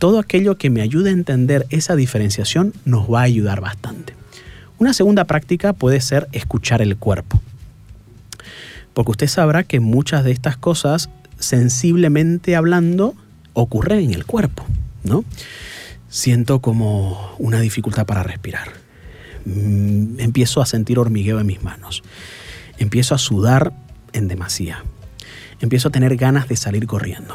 Todo 0.00 0.18
aquello 0.18 0.58
que 0.58 0.70
me 0.70 0.80
ayude 0.80 1.10
a 1.10 1.12
entender 1.12 1.64
esa 1.70 1.94
diferenciación 1.94 2.74
nos 2.84 3.08
va 3.08 3.20
a 3.20 3.22
ayudar 3.22 3.60
bastante. 3.60 4.14
Una 4.80 4.92
segunda 4.92 5.24
práctica 5.24 5.72
puede 5.72 6.00
ser 6.00 6.26
escuchar 6.32 6.82
el 6.82 6.96
cuerpo. 6.96 7.40
Porque 8.92 9.12
usted 9.12 9.28
sabrá 9.28 9.62
que 9.62 9.78
muchas 9.78 10.24
de 10.24 10.32
estas 10.32 10.56
cosas, 10.56 11.08
sensiblemente 11.38 12.56
hablando, 12.56 13.14
ocurre 13.52 14.02
en 14.02 14.14
el 14.14 14.26
cuerpo, 14.26 14.66
¿no? 15.04 15.24
Siento 16.08 16.58
como 16.58 17.36
una 17.38 17.60
dificultad 17.60 18.04
para 18.04 18.24
respirar. 18.24 18.72
Mm, 19.44 20.18
empiezo 20.18 20.60
a 20.60 20.66
sentir 20.66 20.98
hormigueo 20.98 21.38
en 21.38 21.46
mis 21.46 21.62
manos. 21.62 22.02
Empiezo 22.78 23.14
a 23.14 23.18
sudar 23.18 23.72
en 24.12 24.28
demasía. 24.28 24.84
Empiezo 25.60 25.88
a 25.88 25.92
tener 25.92 26.16
ganas 26.16 26.48
de 26.48 26.56
salir 26.56 26.86
corriendo. 26.86 27.34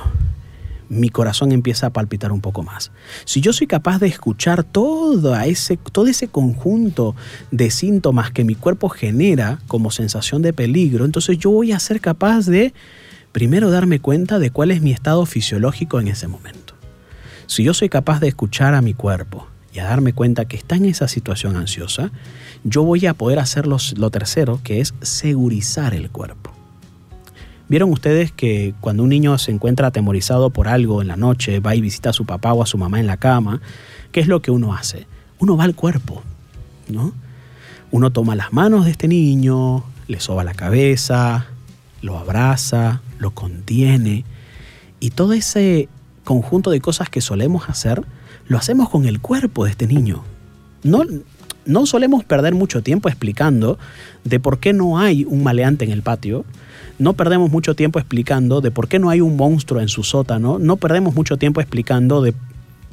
Mi 0.89 1.09
corazón 1.09 1.51
empieza 1.51 1.87
a 1.87 1.89
palpitar 1.89 2.31
un 2.31 2.41
poco 2.41 2.63
más. 2.63 2.91
Si 3.25 3.41
yo 3.41 3.51
soy 3.51 3.67
capaz 3.67 3.99
de 3.99 4.07
escuchar 4.07 4.63
todo 4.63 5.35
ese, 5.39 5.77
todo 5.77 6.07
ese 6.07 6.27
conjunto 6.27 7.15
de 7.51 7.71
síntomas 7.71 8.31
que 8.31 8.43
mi 8.43 8.55
cuerpo 8.55 8.89
genera 8.89 9.59
como 9.67 9.91
sensación 9.91 10.41
de 10.41 10.53
peligro, 10.53 11.05
entonces 11.05 11.37
yo 11.37 11.51
voy 11.51 11.71
a 11.71 11.79
ser 11.79 11.99
capaz 11.99 12.45
de 12.45 12.73
primero 13.31 13.71
darme 13.71 13.99
cuenta 13.99 14.39
de 14.39 14.51
cuál 14.51 14.71
es 14.71 14.81
mi 14.81 14.91
estado 14.91 15.25
fisiológico 15.25 15.99
en 15.99 16.07
ese 16.07 16.27
momento. 16.27 16.75
Si 17.47 17.63
yo 17.63 17.73
soy 17.73 17.89
capaz 17.89 18.19
de 18.19 18.27
escuchar 18.29 18.73
a 18.73 18.81
mi 18.81 18.93
cuerpo 18.93 19.47
y 19.73 19.79
a 19.79 19.85
darme 19.85 20.13
cuenta 20.13 20.45
que 20.45 20.55
está 20.55 20.75
en 20.75 20.85
esa 20.85 21.07
situación 21.07 21.57
ansiosa, 21.57 22.11
yo 22.63 22.83
voy 22.83 23.05
a 23.05 23.13
poder 23.13 23.39
hacer 23.39 23.67
lo 23.67 24.09
tercero, 24.09 24.59
que 24.63 24.79
es 24.79 24.93
segurizar 25.01 25.93
el 25.93 26.09
cuerpo. 26.09 26.53
¿Vieron 27.69 27.91
ustedes 27.91 28.31
que 28.31 28.73
cuando 28.81 29.03
un 29.03 29.09
niño 29.09 29.37
se 29.37 29.51
encuentra 29.51 29.87
atemorizado 29.87 30.49
por 30.49 30.67
algo 30.67 31.01
en 31.01 31.07
la 31.07 31.15
noche, 31.15 31.59
va 31.59 31.75
y 31.75 31.81
visita 31.81 32.09
a 32.09 32.13
su 32.13 32.25
papá 32.25 32.53
o 32.53 32.61
a 32.61 32.67
su 32.67 32.77
mamá 32.77 32.99
en 32.99 33.07
la 33.07 33.17
cama, 33.17 33.61
qué 34.11 34.19
es 34.19 34.27
lo 34.27 34.41
que 34.41 34.51
uno 34.51 34.73
hace? 34.73 35.07
Uno 35.39 35.57
va 35.57 35.63
al 35.63 35.73
cuerpo, 35.73 36.21
¿no? 36.87 37.13
Uno 37.91 38.11
toma 38.11 38.35
las 38.35 38.53
manos 38.53 38.85
de 38.85 38.91
este 38.91 39.07
niño, 39.07 39.83
le 40.07 40.19
soba 40.19 40.43
la 40.43 40.53
cabeza, 40.53 41.47
lo 42.01 42.17
abraza, 42.17 43.01
lo 43.17 43.31
contiene 43.31 44.25
Y 44.99 45.11
todo 45.11 45.33
ese 45.33 45.87
conjunto 46.23 46.69
de 46.69 46.81
cosas 46.81 47.09
que 47.09 47.21
solemos 47.21 47.69
hacer, 47.69 48.03
lo 48.47 48.57
hacemos 48.57 48.89
con 48.89 49.05
el 49.05 49.19
cuerpo 49.19 49.65
de 49.65 49.71
este 49.71 49.87
niño. 49.87 50.23
No, 50.83 51.03
no 51.65 51.85
solemos 51.85 52.23
perder 52.23 52.53
mucho 52.53 52.81
tiempo 52.81 53.09
explicando 53.09 53.77
de 54.23 54.39
por 54.39 54.59
qué 54.59 54.73
no 54.73 54.99
hay 54.99 55.25
un 55.25 55.43
maleante 55.43 55.85
en 55.85 55.91
el 55.91 56.01
patio, 56.01 56.45
no 56.99 57.13
perdemos 57.13 57.51
mucho 57.51 57.75
tiempo 57.75 57.99
explicando 57.99 58.61
de 58.61 58.71
por 58.71 58.87
qué 58.87 58.99
no 58.99 59.09
hay 59.09 59.21
un 59.21 59.35
monstruo 59.35 59.81
en 59.81 59.87
su 59.87 60.03
sótano, 60.03 60.59
no 60.59 60.77
perdemos 60.77 61.15
mucho 61.15 61.37
tiempo 61.37 61.61
explicando 61.61 62.21
de 62.21 62.33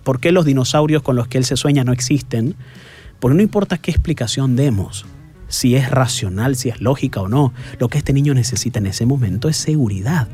por 0.05 0.21
qué 0.21 0.33
los 0.33 0.45
dinosaurios 0.45 1.03
con 1.03 1.17
los 1.17 1.29
que 1.29 1.39
él 1.39 1.45
se 1.45 1.57
sueña 1.57 1.85
no 1.85 1.93
existen, 1.93 2.55
porque 3.19 3.37
no 3.37 3.43
importa 3.43 3.79
qué 3.79 3.91
explicación 3.91 4.57
demos, 4.57 5.05
si 5.49 5.75
es 5.75 5.91
racional, 5.91 6.57
si 6.57 6.71
es 6.71 6.81
lógica 6.81 7.21
o 7.21 7.29
no, 7.29 7.53
lo 7.79 7.89
que 7.89 7.99
este 7.99 8.13
niño 8.13 8.35
necesita 8.35 8.79
en 8.79 8.87
ese 8.87 9.05
momento 9.05 9.49
es 9.49 9.57
seguridad, 9.57 10.29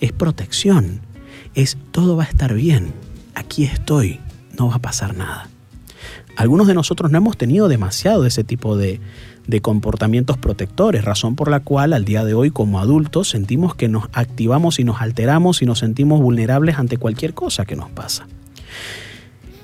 es 0.00 0.12
protección, 0.12 1.00
es 1.54 1.76
todo 1.92 2.16
va 2.16 2.24
a 2.24 2.28
estar 2.28 2.54
bien, 2.54 2.92
aquí 3.34 3.64
estoy, 3.64 4.20
no 4.58 4.68
va 4.68 4.76
a 4.76 4.82
pasar 4.82 5.16
nada. 5.16 5.48
Algunos 6.38 6.68
de 6.68 6.74
nosotros 6.74 7.10
no 7.10 7.18
hemos 7.18 7.36
tenido 7.36 7.66
demasiado 7.66 8.22
de 8.22 8.28
ese 8.28 8.44
tipo 8.44 8.76
de, 8.76 9.00
de 9.48 9.60
comportamientos 9.60 10.36
protectores, 10.38 11.04
razón 11.04 11.34
por 11.34 11.50
la 11.50 11.58
cual 11.58 11.92
al 11.92 12.04
día 12.04 12.24
de 12.24 12.32
hoy 12.34 12.52
como 12.52 12.78
adultos 12.78 13.28
sentimos 13.28 13.74
que 13.74 13.88
nos 13.88 14.04
activamos 14.12 14.78
y 14.78 14.84
nos 14.84 15.02
alteramos 15.02 15.62
y 15.62 15.66
nos 15.66 15.80
sentimos 15.80 16.20
vulnerables 16.20 16.78
ante 16.78 16.96
cualquier 16.96 17.34
cosa 17.34 17.66
que 17.66 17.74
nos 17.74 17.90
pasa. 17.90 18.28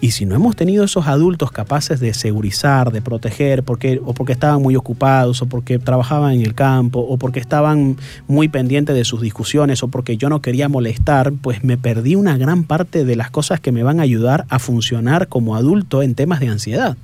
Y 0.04 0.10
si 0.10 0.26
no 0.26 0.34
hemos 0.34 0.54
tenido 0.54 0.84
esos 0.84 1.06
adultos 1.06 1.50
capaces 1.50 1.98
de 1.98 2.12
segurizar, 2.12 2.92
de 2.92 3.00
proteger, 3.00 3.62
porque, 3.62 4.02
o 4.04 4.12
porque 4.12 4.34
estaban 4.34 4.60
muy 4.60 4.76
ocupados, 4.76 5.40
o 5.40 5.46
porque 5.46 5.78
trabajaban 5.78 6.34
en 6.34 6.42
el 6.42 6.54
campo, 6.54 7.00
o 7.00 7.16
porque 7.16 7.40
estaban 7.40 7.96
muy 8.28 8.48
pendientes 8.48 8.94
de 8.94 9.06
sus 9.06 9.22
discusiones, 9.22 9.82
o 9.82 9.88
porque 9.88 10.18
yo 10.18 10.28
no 10.28 10.42
quería 10.42 10.68
molestar, 10.68 11.32
pues 11.32 11.64
me 11.64 11.78
perdí 11.78 12.16
una 12.16 12.36
gran 12.36 12.64
parte 12.64 13.06
de 13.06 13.16
las 13.16 13.30
cosas 13.30 13.60
que 13.60 13.72
me 13.72 13.82
van 13.82 13.98
a 13.98 14.02
ayudar 14.02 14.44
a 14.50 14.58
funcionar 14.58 15.28
como 15.28 15.56
adulto 15.56 16.02
en 16.02 16.14
temas 16.14 16.40
de 16.40 16.48
ansiedad. 16.48 16.98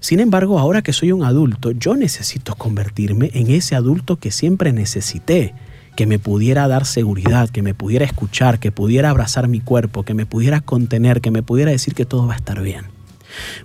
Sin 0.00 0.18
embargo, 0.18 0.58
ahora 0.58 0.82
que 0.82 0.92
soy 0.92 1.12
un 1.12 1.22
adulto, 1.22 1.70
yo 1.70 1.94
necesito 1.94 2.56
convertirme 2.56 3.30
en 3.32 3.48
ese 3.52 3.76
adulto 3.76 4.16
que 4.16 4.32
siempre 4.32 4.72
necesité 4.72 5.54
que 5.98 6.06
me 6.06 6.20
pudiera 6.20 6.68
dar 6.68 6.86
seguridad, 6.86 7.50
que 7.50 7.60
me 7.60 7.74
pudiera 7.74 8.04
escuchar, 8.04 8.60
que 8.60 8.70
pudiera 8.70 9.10
abrazar 9.10 9.48
mi 9.48 9.58
cuerpo, 9.58 10.04
que 10.04 10.14
me 10.14 10.26
pudiera 10.26 10.60
contener, 10.60 11.20
que 11.20 11.32
me 11.32 11.42
pudiera 11.42 11.72
decir 11.72 11.96
que 11.96 12.04
todo 12.04 12.24
va 12.28 12.34
a 12.34 12.36
estar 12.36 12.62
bien. 12.62 12.84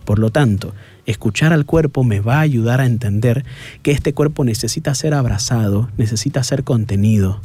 Por 0.04 0.18
lo 0.18 0.32
tanto, 0.32 0.74
escuchar 1.06 1.54
al 1.54 1.68
cuerpo 1.68 2.04
me 2.04 2.22
va 2.22 2.38
a 2.38 2.42
ayudar 2.42 2.82
a 2.82 2.88
entender 2.88 3.46
que 3.84 3.92
este 3.92 4.16
cuerpo 4.16 4.46
necesita 4.46 4.96
ser 4.96 5.14
abrazado, 5.14 5.92
necesita 5.96 6.44
ser 6.44 6.64
contenido. 6.64 7.40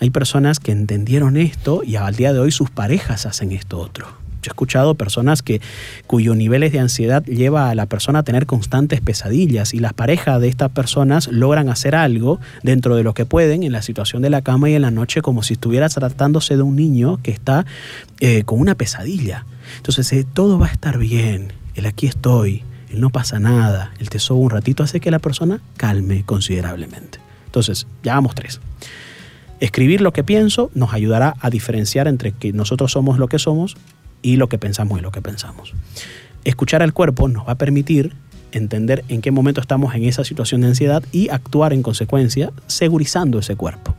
Hay 0.00 0.10
personas 0.10 0.60
que 0.60 0.72
entendieron 0.72 1.38
esto 1.38 1.80
y 1.82 1.96
al 1.96 2.14
día 2.14 2.34
de 2.34 2.40
hoy 2.40 2.52
sus 2.52 2.68
parejas 2.68 3.24
hacen 3.24 3.52
esto 3.52 3.78
otro. 3.78 4.25
He 4.46 4.50
escuchado 4.50 4.94
personas 4.94 5.42
que, 5.42 5.60
cuyos 6.06 6.36
niveles 6.36 6.72
de 6.72 6.80
ansiedad 6.80 7.24
lleva 7.24 7.70
a 7.70 7.74
la 7.74 7.86
persona 7.86 8.20
a 8.20 8.22
tener 8.22 8.46
constantes 8.46 9.00
pesadillas 9.00 9.74
y 9.74 9.78
las 9.78 9.92
parejas 9.92 10.40
de 10.40 10.48
estas 10.48 10.70
personas 10.70 11.28
logran 11.28 11.68
hacer 11.68 11.94
algo 11.94 12.40
dentro 12.62 12.96
de 12.96 13.02
lo 13.02 13.14
que 13.14 13.26
pueden 13.26 13.62
en 13.62 13.72
la 13.72 13.82
situación 13.82 14.22
de 14.22 14.30
la 14.30 14.42
cama 14.42 14.70
y 14.70 14.74
en 14.74 14.82
la 14.82 14.90
noche 14.90 15.22
como 15.22 15.42
si 15.42 15.54
estuviera 15.54 15.88
tratándose 15.88 16.56
de 16.56 16.62
un 16.62 16.76
niño 16.76 17.18
que 17.22 17.30
está 17.30 17.66
eh, 18.20 18.44
con 18.44 18.60
una 18.60 18.74
pesadilla. 18.74 19.44
Entonces 19.76 20.12
eh, 20.12 20.26
todo 20.32 20.58
va 20.58 20.66
a 20.66 20.72
estar 20.72 20.98
bien, 20.98 21.52
el 21.74 21.86
aquí 21.86 22.06
estoy, 22.06 22.62
el 22.90 23.00
no 23.00 23.10
pasa 23.10 23.38
nada, 23.38 23.92
el 23.98 24.08
te 24.10 24.18
sobo 24.18 24.40
un 24.40 24.50
ratito 24.50 24.82
hace 24.82 25.00
que 25.00 25.10
la 25.10 25.18
persona 25.18 25.60
calme 25.76 26.24
considerablemente. 26.24 27.18
Entonces, 27.46 27.86
ya 28.02 28.14
vamos 28.14 28.34
tres. 28.34 28.60
Escribir 29.60 30.02
lo 30.02 30.12
que 30.12 30.22
pienso 30.22 30.70
nos 30.74 30.92
ayudará 30.92 31.34
a 31.40 31.48
diferenciar 31.48 32.08
entre 32.08 32.32
que 32.32 32.52
nosotros 32.52 32.92
somos 32.92 33.18
lo 33.18 33.28
que 33.28 33.38
somos 33.38 33.76
y 34.22 34.36
lo 34.36 34.48
que 34.48 34.58
pensamos 34.58 34.98
y 34.98 35.02
lo 35.02 35.10
que 35.10 35.22
pensamos. 35.22 35.74
Escuchar 36.44 36.82
al 36.82 36.92
cuerpo 36.92 37.28
nos 37.28 37.46
va 37.46 37.52
a 37.52 37.58
permitir 37.58 38.14
entender 38.52 39.04
en 39.08 39.20
qué 39.20 39.30
momento 39.30 39.60
estamos 39.60 39.94
en 39.94 40.04
esa 40.04 40.24
situación 40.24 40.60
de 40.62 40.68
ansiedad 40.68 41.02
y 41.12 41.28
actuar 41.28 41.72
en 41.72 41.82
consecuencia, 41.82 42.52
segurizando 42.66 43.38
ese 43.38 43.56
cuerpo. 43.56 43.94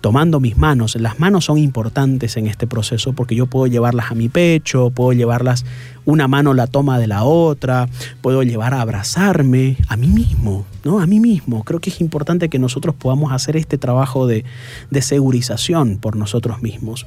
Tomando 0.00 0.40
mis 0.40 0.58
manos, 0.58 0.96
las 0.96 1.20
manos 1.20 1.44
son 1.44 1.58
importantes 1.58 2.36
en 2.36 2.48
este 2.48 2.66
proceso 2.66 3.12
porque 3.12 3.36
yo 3.36 3.46
puedo 3.46 3.68
llevarlas 3.68 4.10
a 4.10 4.16
mi 4.16 4.28
pecho, 4.28 4.90
puedo 4.90 5.12
llevarlas, 5.12 5.64
una 6.04 6.26
mano 6.26 6.54
la 6.54 6.66
toma 6.66 6.98
de 6.98 7.06
la 7.06 7.22
otra, 7.22 7.88
puedo 8.20 8.42
llevar 8.42 8.74
a 8.74 8.80
abrazarme 8.80 9.76
a 9.86 9.96
mí 9.96 10.08
mismo, 10.08 10.66
¿no? 10.84 10.98
A 10.98 11.06
mí 11.06 11.20
mismo. 11.20 11.62
Creo 11.62 11.78
que 11.78 11.90
es 11.90 12.00
importante 12.00 12.48
que 12.48 12.58
nosotros 12.58 12.96
podamos 12.96 13.32
hacer 13.32 13.56
este 13.56 13.78
trabajo 13.78 14.26
de, 14.26 14.44
de 14.90 15.02
segurización 15.02 15.98
por 15.98 16.16
nosotros 16.16 16.62
mismos. 16.62 17.06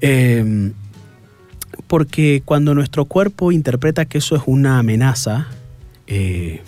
Eh, 0.00 0.72
porque 1.86 2.42
cuando 2.44 2.74
nuestro 2.74 3.04
cuerpo 3.04 3.52
interpreta 3.52 4.04
que 4.04 4.18
eso 4.18 4.36
es 4.36 4.42
una 4.46 4.78
amenaza, 4.78 5.48
eh, 6.06 6.62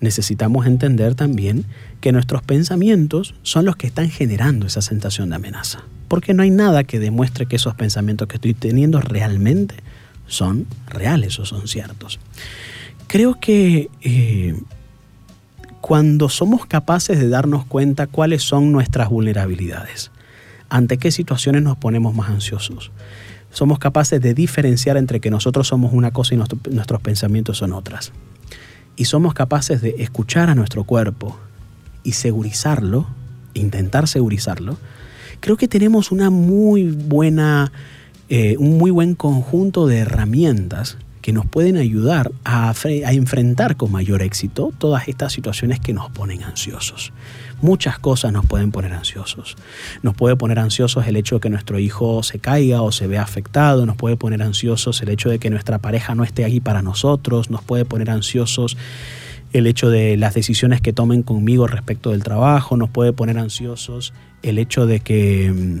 necesitamos 0.00 0.66
entender 0.66 1.14
también 1.14 1.64
que 2.00 2.12
nuestros 2.12 2.42
pensamientos 2.42 3.34
son 3.42 3.64
los 3.64 3.76
que 3.76 3.86
están 3.86 4.10
generando 4.10 4.66
esa 4.66 4.82
sensación 4.82 5.30
de 5.30 5.36
amenaza. 5.36 5.82
Porque 6.08 6.34
no 6.34 6.42
hay 6.42 6.50
nada 6.50 6.84
que 6.84 6.98
demuestre 6.98 7.46
que 7.46 7.56
esos 7.56 7.74
pensamientos 7.74 8.28
que 8.28 8.36
estoy 8.36 8.54
teniendo 8.54 9.00
realmente 9.00 9.76
son 10.26 10.66
reales 10.88 11.38
o 11.38 11.44
son 11.44 11.66
ciertos. 11.66 12.18
Creo 13.06 13.38
que 13.40 13.88
eh, 14.02 14.54
cuando 15.80 16.28
somos 16.28 16.66
capaces 16.66 17.18
de 17.18 17.28
darnos 17.28 17.64
cuenta 17.64 18.06
cuáles 18.06 18.42
son 18.42 18.72
nuestras 18.72 19.08
vulnerabilidades, 19.08 20.10
ante 20.68 20.98
qué 20.98 21.10
situaciones 21.10 21.62
nos 21.62 21.76
ponemos 21.76 22.14
más 22.14 22.28
ansiosos, 22.28 22.90
somos 23.50 23.78
capaces 23.78 24.20
de 24.20 24.34
diferenciar 24.34 24.96
entre 24.96 25.20
que 25.20 25.30
nosotros 25.30 25.68
somos 25.68 25.92
una 25.92 26.10
cosa 26.10 26.34
y 26.34 26.38
nuestros 26.38 27.00
pensamientos 27.00 27.58
son 27.58 27.72
otras. 27.72 28.12
Y 28.96 29.06
somos 29.06 29.34
capaces 29.34 29.80
de 29.80 29.96
escuchar 29.98 30.50
a 30.50 30.54
nuestro 30.54 30.84
cuerpo 30.84 31.38
y 32.02 32.12
segurizarlo, 32.12 33.06
intentar 33.54 34.08
segurizarlo. 34.08 34.76
Creo 35.40 35.56
que 35.56 35.68
tenemos 35.68 36.12
una 36.12 36.30
muy 36.30 36.84
buena, 36.84 37.72
eh, 38.28 38.56
un 38.58 38.78
muy 38.78 38.90
buen 38.90 39.14
conjunto 39.14 39.86
de 39.86 39.98
herramientas 39.98 40.98
que 41.20 41.32
nos 41.32 41.44
pueden 41.44 41.76
ayudar 41.76 42.30
a, 42.44 42.70
a 42.70 43.12
enfrentar 43.12 43.76
con 43.76 43.90
mayor 43.90 44.22
éxito 44.22 44.72
todas 44.78 45.08
estas 45.08 45.32
situaciones 45.32 45.80
que 45.80 45.92
nos 45.92 46.10
ponen 46.10 46.44
ansiosos. 46.44 47.12
Muchas 47.62 47.98
cosas 47.98 48.32
nos 48.32 48.44
pueden 48.44 48.70
poner 48.70 48.92
ansiosos. 48.92 49.56
Nos 50.02 50.14
puede 50.14 50.36
poner 50.36 50.58
ansiosos 50.58 51.06
el 51.06 51.16
hecho 51.16 51.36
de 51.36 51.40
que 51.40 51.50
nuestro 51.50 51.78
hijo 51.78 52.22
se 52.22 52.38
caiga 52.38 52.82
o 52.82 52.92
se 52.92 53.06
vea 53.06 53.22
afectado, 53.22 53.86
nos 53.86 53.96
puede 53.96 54.16
poner 54.16 54.42
ansiosos 54.42 55.00
el 55.02 55.08
hecho 55.08 55.30
de 55.30 55.38
que 55.38 55.50
nuestra 55.50 55.78
pareja 55.78 56.14
no 56.14 56.24
esté 56.24 56.44
ahí 56.44 56.60
para 56.60 56.82
nosotros, 56.82 57.50
nos 57.50 57.62
puede 57.62 57.84
poner 57.84 58.10
ansiosos 58.10 58.76
el 59.52 59.66
hecho 59.66 59.88
de 59.88 60.16
las 60.16 60.34
decisiones 60.34 60.80
que 60.80 60.92
tomen 60.92 61.22
conmigo 61.22 61.66
respecto 61.66 62.10
del 62.10 62.22
trabajo, 62.22 62.76
nos 62.76 62.90
puede 62.90 63.12
poner 63.12 63.38
ansiosos 63.38 64.12
el 64.42 64.58
hecho 64.58 64.86
de 64.86 65.00
que 65.00 65.50
mm, 65.50 65.80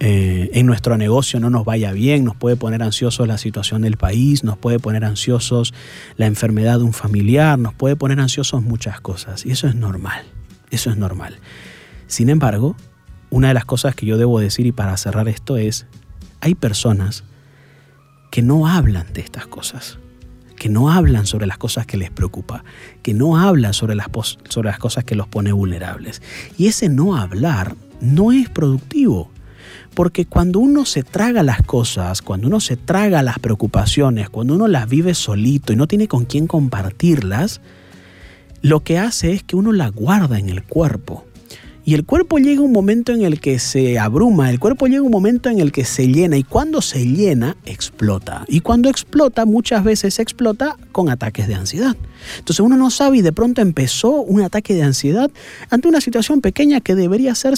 eh, 0.00 0.50
en 0.52 0.66
nuestro 0.66 0.96
negocio 0.98 1.40
no 1.40 1.48
nos 1.48 1.64
vaya 1.64 1.92
bien, 1.92 2.24
nos 2.24 2.36
puede 2.36 2.56
poner 2.56 2.82
ansiosos 2.82 3.26
la 3.26 3.38
situación 3.38 3.82
del 3.82 3.96
país, 3.96 4.44
nos 4.44 4.58
puede 4.58 4.78
poner 4.78 5.04
ansiosos 5.04 5.72
la 6.16 6.26
enfermedad 6.26 6.78
de 6.78 6.84
un 6.84 6.92
familiar, 6.92 7.58
nos 7.58 7.74
puede 7.74 7.96
poner 7.96 8.20
ansiosos 8.20 8.62
muchas 8.62 9.00
cosas 9.00 9.46
y 9.46 9.52
eso 9.52 9.68
es 9.68 9.74
normal. 9.74 10.24
Eso 10.70 10.90
es 10.90 10.96
normal. 10.96 11.38
Sin 12.06 12.28
embargo, 12.28 12.76
una 13.30 13.48
de 13.48 13.54
las 13.54 13.64
cosas 13.64 13.94
que 13.94 14.06
yo 14.06 14.18
debo 14.18 14.40
decir 14.40 14.66
y 14.66 14.72
para 14.72 14.96
cerrar 14.96 15.28
esto 15.28 15.56
es, 15.56 15.86
hay 16.40 16.54
personas 16.54 17.24
que 18.30 18.42
no 18.42 18.66
hablan 18.66 19.12
de 19.12 19.20
estas 19.20 19.46
cosas, 19.46 19.98
que 20.56 20.68
no 20.68 20.90
hablan 20.90 21.26
sobre 21.26 21.46
las 21.46 21.58
cosas 21.58 21.86
que 21.86 21.96
les 21.96 22.10
preocupa, 22.10 22.64
que 23.02 23.14
no 23.14 23.38
hablan 23.38 23.74
sobre 23.74 23.94
las, 23.94 24.08
sobre 24.48 24.68
las 24.68 24.78
cosas 24.78 25.04
que 25.04 25.14
los 25.14 25.28
pone 25.28 25.52
vulnerables. 25.52 26.22
Y 26.58 26.66
ese 26.66 26.88
no 26.88 27.16
hablar 27.16 27.76
no 28.00 28.32
es 28.32 28.48
productivo. 28.48 29.30
Porque 29.94 30.26
cuando 30.26 30.58
uno 30.58 30.84
se 30.84 31.02
traga 31.02 31.42
las 31.42 31.62
cosas, 31.62 32.20
cuando 32.20 32.48
uno 32.48 32.60
se 32.60 32.76
traga 32.76 33.22
las 33.22 33.38
preocupaciones, 33.38 34.28
cuando 34.28 34.54
uno 34.54 34.68
las 34.68 34.88
vive 34.88 35.14
solito 35.14 35.72
y 35.72 35.76
no 35.76 35.86
tiene 35.86 36.06
con 36.06 36.26
quién 36.26 36.46
compartirlas, 36.46 37.62
lo 38.62 38.80
que 38.80 38.98
hace 38.98 39.32
es 39.32 39.42
que 39.42 39.56
uno 39.56 39.72
la 39.72 39.88
guarda 39.88 40.38
en 40.38 40.48
el 40.48 40.62
cuerpo. 40.62 41.24
Y 41.84 41.94
el 41.94 42.04
cuerpo 42.04 42.38
llega 42.38 42.62
un 42.62 42.72
momento 42.72 43.12
en 43.12 43.22
el 43.22 43.38
que 43.38 43.60
se 43.60 43.96
abruma, 43.96 44.50
el 44.50 44.58
cuerpo 44.58 44.88
llega 44.88 45.02
un 45.02 45.12
momento 45.12 45.50
en 45.50 45.60
el 45.60 45.70
que 45.70 45.84
se 45.84 46.08
llena 46.08 46.36
y 46.36 46.42
cuando 46.42 46.82
se 46.82 47.06
llena 47.06 47.56
explota. 47.64 48.44
Y 48.48 48.58
cuando 48.58 48.88
explota 48.88 49.44
muchas 49.44 49.84
veces 49.84 50.18
explota 50.18 50.76
con 50.90 51.10
ataques 51.10 51.46
de 51.46 51.54
ansiedad. 51.54 51.96
Entonces 52.38 52.58
uno 52.58 52.76
no 52.76 52.90
sabe 52.90 53.18
y 53.18 53.22
de 53.22 53.32
pronto 53.32 53.60
empezó 53.60 54.20
un 54.22 54.40
ataque 54.40 54.74
de 54.74 54.82
ansiedad 54.82 55.30
ante 55.70 55.86
una 55.86 56.00
situación 56.00 56.40
pequeña 56.40 56.80
que 56.80 56.96
debería 56.96 57.36
ser 57.36 57.54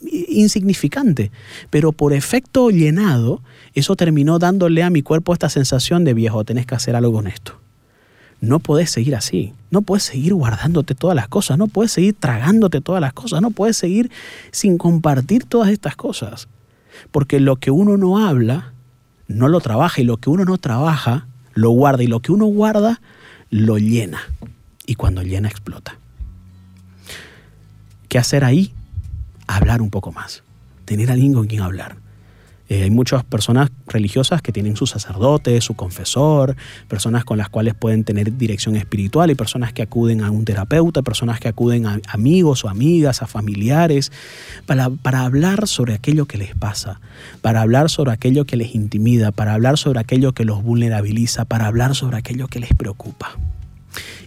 insignificante. 0.00 1.30
Pero 1.70 1.92
por 1.92 2.14
efecto 2.14 2.70
llenado, 2.70 3.42
eso 3.74 3.94
terminó 3.94 4.40
dándole 4.40 4.82
a 4.82 4.90
mi 4.90 5.02
cuerpo 5.02 5.34
esta 5.34 5.48
sensación 5.48 6.02
de 6.02 6.14
viejo, 6.14 6.44
tenés 6.44 6.66
que 6.66 6.74
hacer 6.74 6.96
algo 6.96 7.12
con 7.12 7.28
esto 7.28 7.62
no 8.42 8.58
puedes 8.58 8.90
seguir 8.90 9.16
así. 9.16 9.54
No 9.72 9.80
puedes 9.80 10.04
seguir 10.04 10.34
guardándote 10.34 10.94
todas 10.94 11.16
las 11.16 11.28
cosas, 11.28 11.56
no 11.56 11.66
puedes 11.66 11.92
seguir 11.92 12.14
tragándote 12.14 12.82
todas 12.82 13.00
las 13.00 13.14
cosas, 13.14 13.40
no 13.40 13.50
puedes 13.50 13.74
seguir 13.74 14.10
sin 14.50 14.76
compartir 14.76 15.46
todas 15.46 15.70
estas 15.70 15.96
cosas. 15.96 16.46
Porque 17.10 17.40
lo 17.40 17.56
que 17.56 17.70
uno 17.70 17.96
no 17.96 18.18
habla, 18.18 18.74
no 19.28 19.48
lo 19.48 19.62
trabaja 19.62 20.02
y 20.02 20.04
lo 20.04 20.18
que 20.18 20.28
uno 20.28 20.44
no 20.44 20.58
trabaja, 20.58 21.26
lo 21.54 21.70
guarda 21.70 22.02
y 22.02 22.06
lo 22.06 22.20
que 22.20 22.32
uno 22.32 22.44
guarda, 22.44 23.00
lo 23.48 23.78
llena. 23.78 24.20
Y 24.84 24.96
cuando 24.96 25.22
llena, 25.22 25.48
explota. 25.48 25.96
¿Qué 28.10 28.18
hacer 28.18 28.44
ahí? 28.44 28.74
Hablar 29.46 29.80
un 29.80 29.88
poco 29.88 30.12
más. 30.12 30.42
Tener 30.84 31.10
alguien 31.10 31.32
con 31.32 31.46
quien 31.46 31.62
hablar. 31.62 32.01
Eh, 32.72 32.84
hay 32.84 32.90
muchas 32.90 33.22
personas 33.22 33.70
religiosas 33.86 34.40
que 34.40 34.50
tienen 34.50 34.76
su 34.76 34.86
sacerdote, 34.86 35.60
su 35.60 35.74
confesor, 35.74 36.56
personas 36.88 37.22
con 37.22 37.36
las 37.36 37.50
cuales 37.50 37.74
pueden 37.74 38.02
tener 38.02 38.38
dirección 38.38 38.76
espiritual 38.76 39.30
y 39.30 39.34
personas 39.34 39.74
que 39.74 39.82
acuden 39.82 40.22
a 40.22 40.30
un 40.30 40.46
terapeuta, 40.46 41.02
personas 41.02 41.38
que 41.38 41.48
acuden 41.48 41.84
a 41.84 42.00
amigos 42.08 42.64
o 42.64 42.70
amigas, 42.70 43.20
a 43.20 43.26
familiares, 43.26 44.10
para, 44.64 44.88
para 44.88 45.20
hablar 45.20 45.68
sobre 45.68 45.92
aquello 45.92 46.24
que 46.24 46.38
les 46.38 46.54
pasa, 46.54 46.98
para 47.42 47.60
hablar 47.60 47.90
sobre 47.90 48.12
aquello 48.12 48.46
que 48.46 48.56
les 48.56 48.74
intimida, 48.74 49.32
para 49.32 49.52
hablar 49.52 49.76
sobre 49.76 50.00
aquello 50.00 50.32
que 50.32 50.46
los 50.46 50.62
vulnerabiliza, 50.62 51.44
para 51.44 51.66
hablar 51.66 51.94
sobre 51.94 52.16
aquello 52.16 52.48
que 52.48 52.58
les 52.58 52.72
preocupa. 52.72 53.36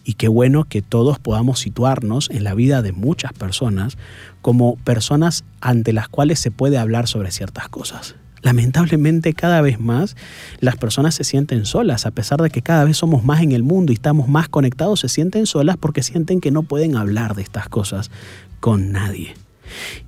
Y 0.03 0.13
qué 0.13 0.27
bueno 0.27 0.65
que 0.65 0.83
todos 0.83 1.17
podamos 1.17 1.57
situarnos 1.57 2.29
en 2.29 2.43
la 2.43 2.53
vida 2.53 2.83
de 2.83 2.91
muchas 2.91 3.33
personas 3.33 3.97
como 4.43 4.75
personas 4.75 5.45
ante 5.61 5.93
las 5.93 6.09
cuales 6.09 6.37
se 6.37 6.51
puede 6.51 6.77
hablar 6.77 7.07
sobre 7.07 7.31
ciertas 7.31 7.69
cosas. 7.69 8.13
Lamentablemente 8.45 9.33
cada 9.33 9.59
vez 9.61 9.79
más 9.79 10.15
las 10.59 10.75
personas 10.75 11.15
se 11.15 11.23
sienten 11.23 11.65
solas, 11.65 12.05
a 12.05 12.11
pesar 12.11 12.43
de 12.43 12.51
que 12.51 12.61
cada 12.61 12.83
vez 12.83 12.95
somos 12.95 13.23
más 13.23 13.41
en 13.41 13.53
el 13.53 13.63
mundo 13.63 13.91
y 13.91 13.95
estamos 13.95 14.27
más 14.27 14.49
conectados, 14.49 14.99
se 14.99 15.09
sienten 15.09 15.47
solas 15.47 15.77
porque 15.77 16.03
sienten 16.03 16.41
que 16.41 16.51
no 16.51 16.61
pueden 16.61 16.95
hablar 16.95 17.33
de 17.33 17.41
estas 17.41 17.67
cosas 17.69 18.11
con 18.59 18.91
nadie. 18.91 19.33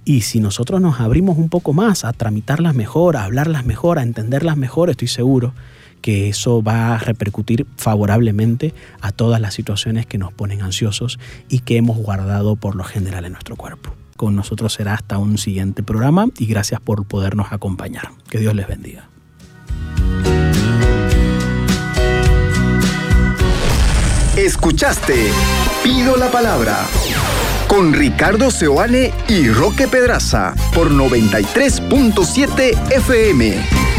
Y 0.06 0.22
si 0.22 0.40
nosotros 0.40 0.80
nos 0.80 1.00
abrimos 1.00 1.40
un 1.40 1.50
poco 1.50 1.74
más 1.74 2.06
a 2.06 2.14
tramitarlas 2.14 2.76
mejor, 2.76 3.18
a 3.18 3.24
hablarlas 3.24 3.66
mejor, 3.66 3.98
a 3.98 4.04
entenderlas 4.04 4.56
mejor, 4.56 4.92
estoy 4.92 5.08
seguro 5.08 5.56
que 6.04 6.30
eso 6.30 6.62
va 6.62 6.94
a 6.94 7.00
repercutir 7.00 7.66
favorablemente 7.76 8.76
a 9.02 9.12
todas 9.12 9.42
las 9.42 9.56
situaciones 9.56 10.06
que 10.06 10.20
nos 10.20 10.32
ponen 10.32 10.62
ansiosos 10.62 11.18
y 11.50 11.62
que 11.62 11.78
hemos 11.78 11.98
guardado 11.98 12.56
por 12.56 12.76
lo 12.76 12.84
general 12.84 13.26
en 13.26 13.32
nuestro 13.32 13.56
cuerpo 13.56 13.96
con 14.18 14.36
nosotros 14.36 14.74
será 14.74 14.96
hasta 14.96 15.18
un 15.18 15.38
siguiente 15.38 15.84
programa 15.84 16.26
y 16.38 16.48
gracias 16.48 16.82
por 16.82 17.06
podernos 17.06 17.52
acompañar. 17.52 18.10
Que 18.30 18.40
Dios 18.40 18.54
les 18.54 18.68
bendiga. 18.68 19.08
Escuchaste 24.36 25.32
Pido 25.84 26.18
la 26.18 26.30
Palabra 26.30 26.86
con 27.68 27.94
Ricardo 27.94 28.52
Seoane 28.52 29.12
y 29.28 29.50
Roque 29.50 29.88
Pedraza 29.88 30.54
por 30.74 30.92
93.7 30.92 32.92
FM. 32.92 33.97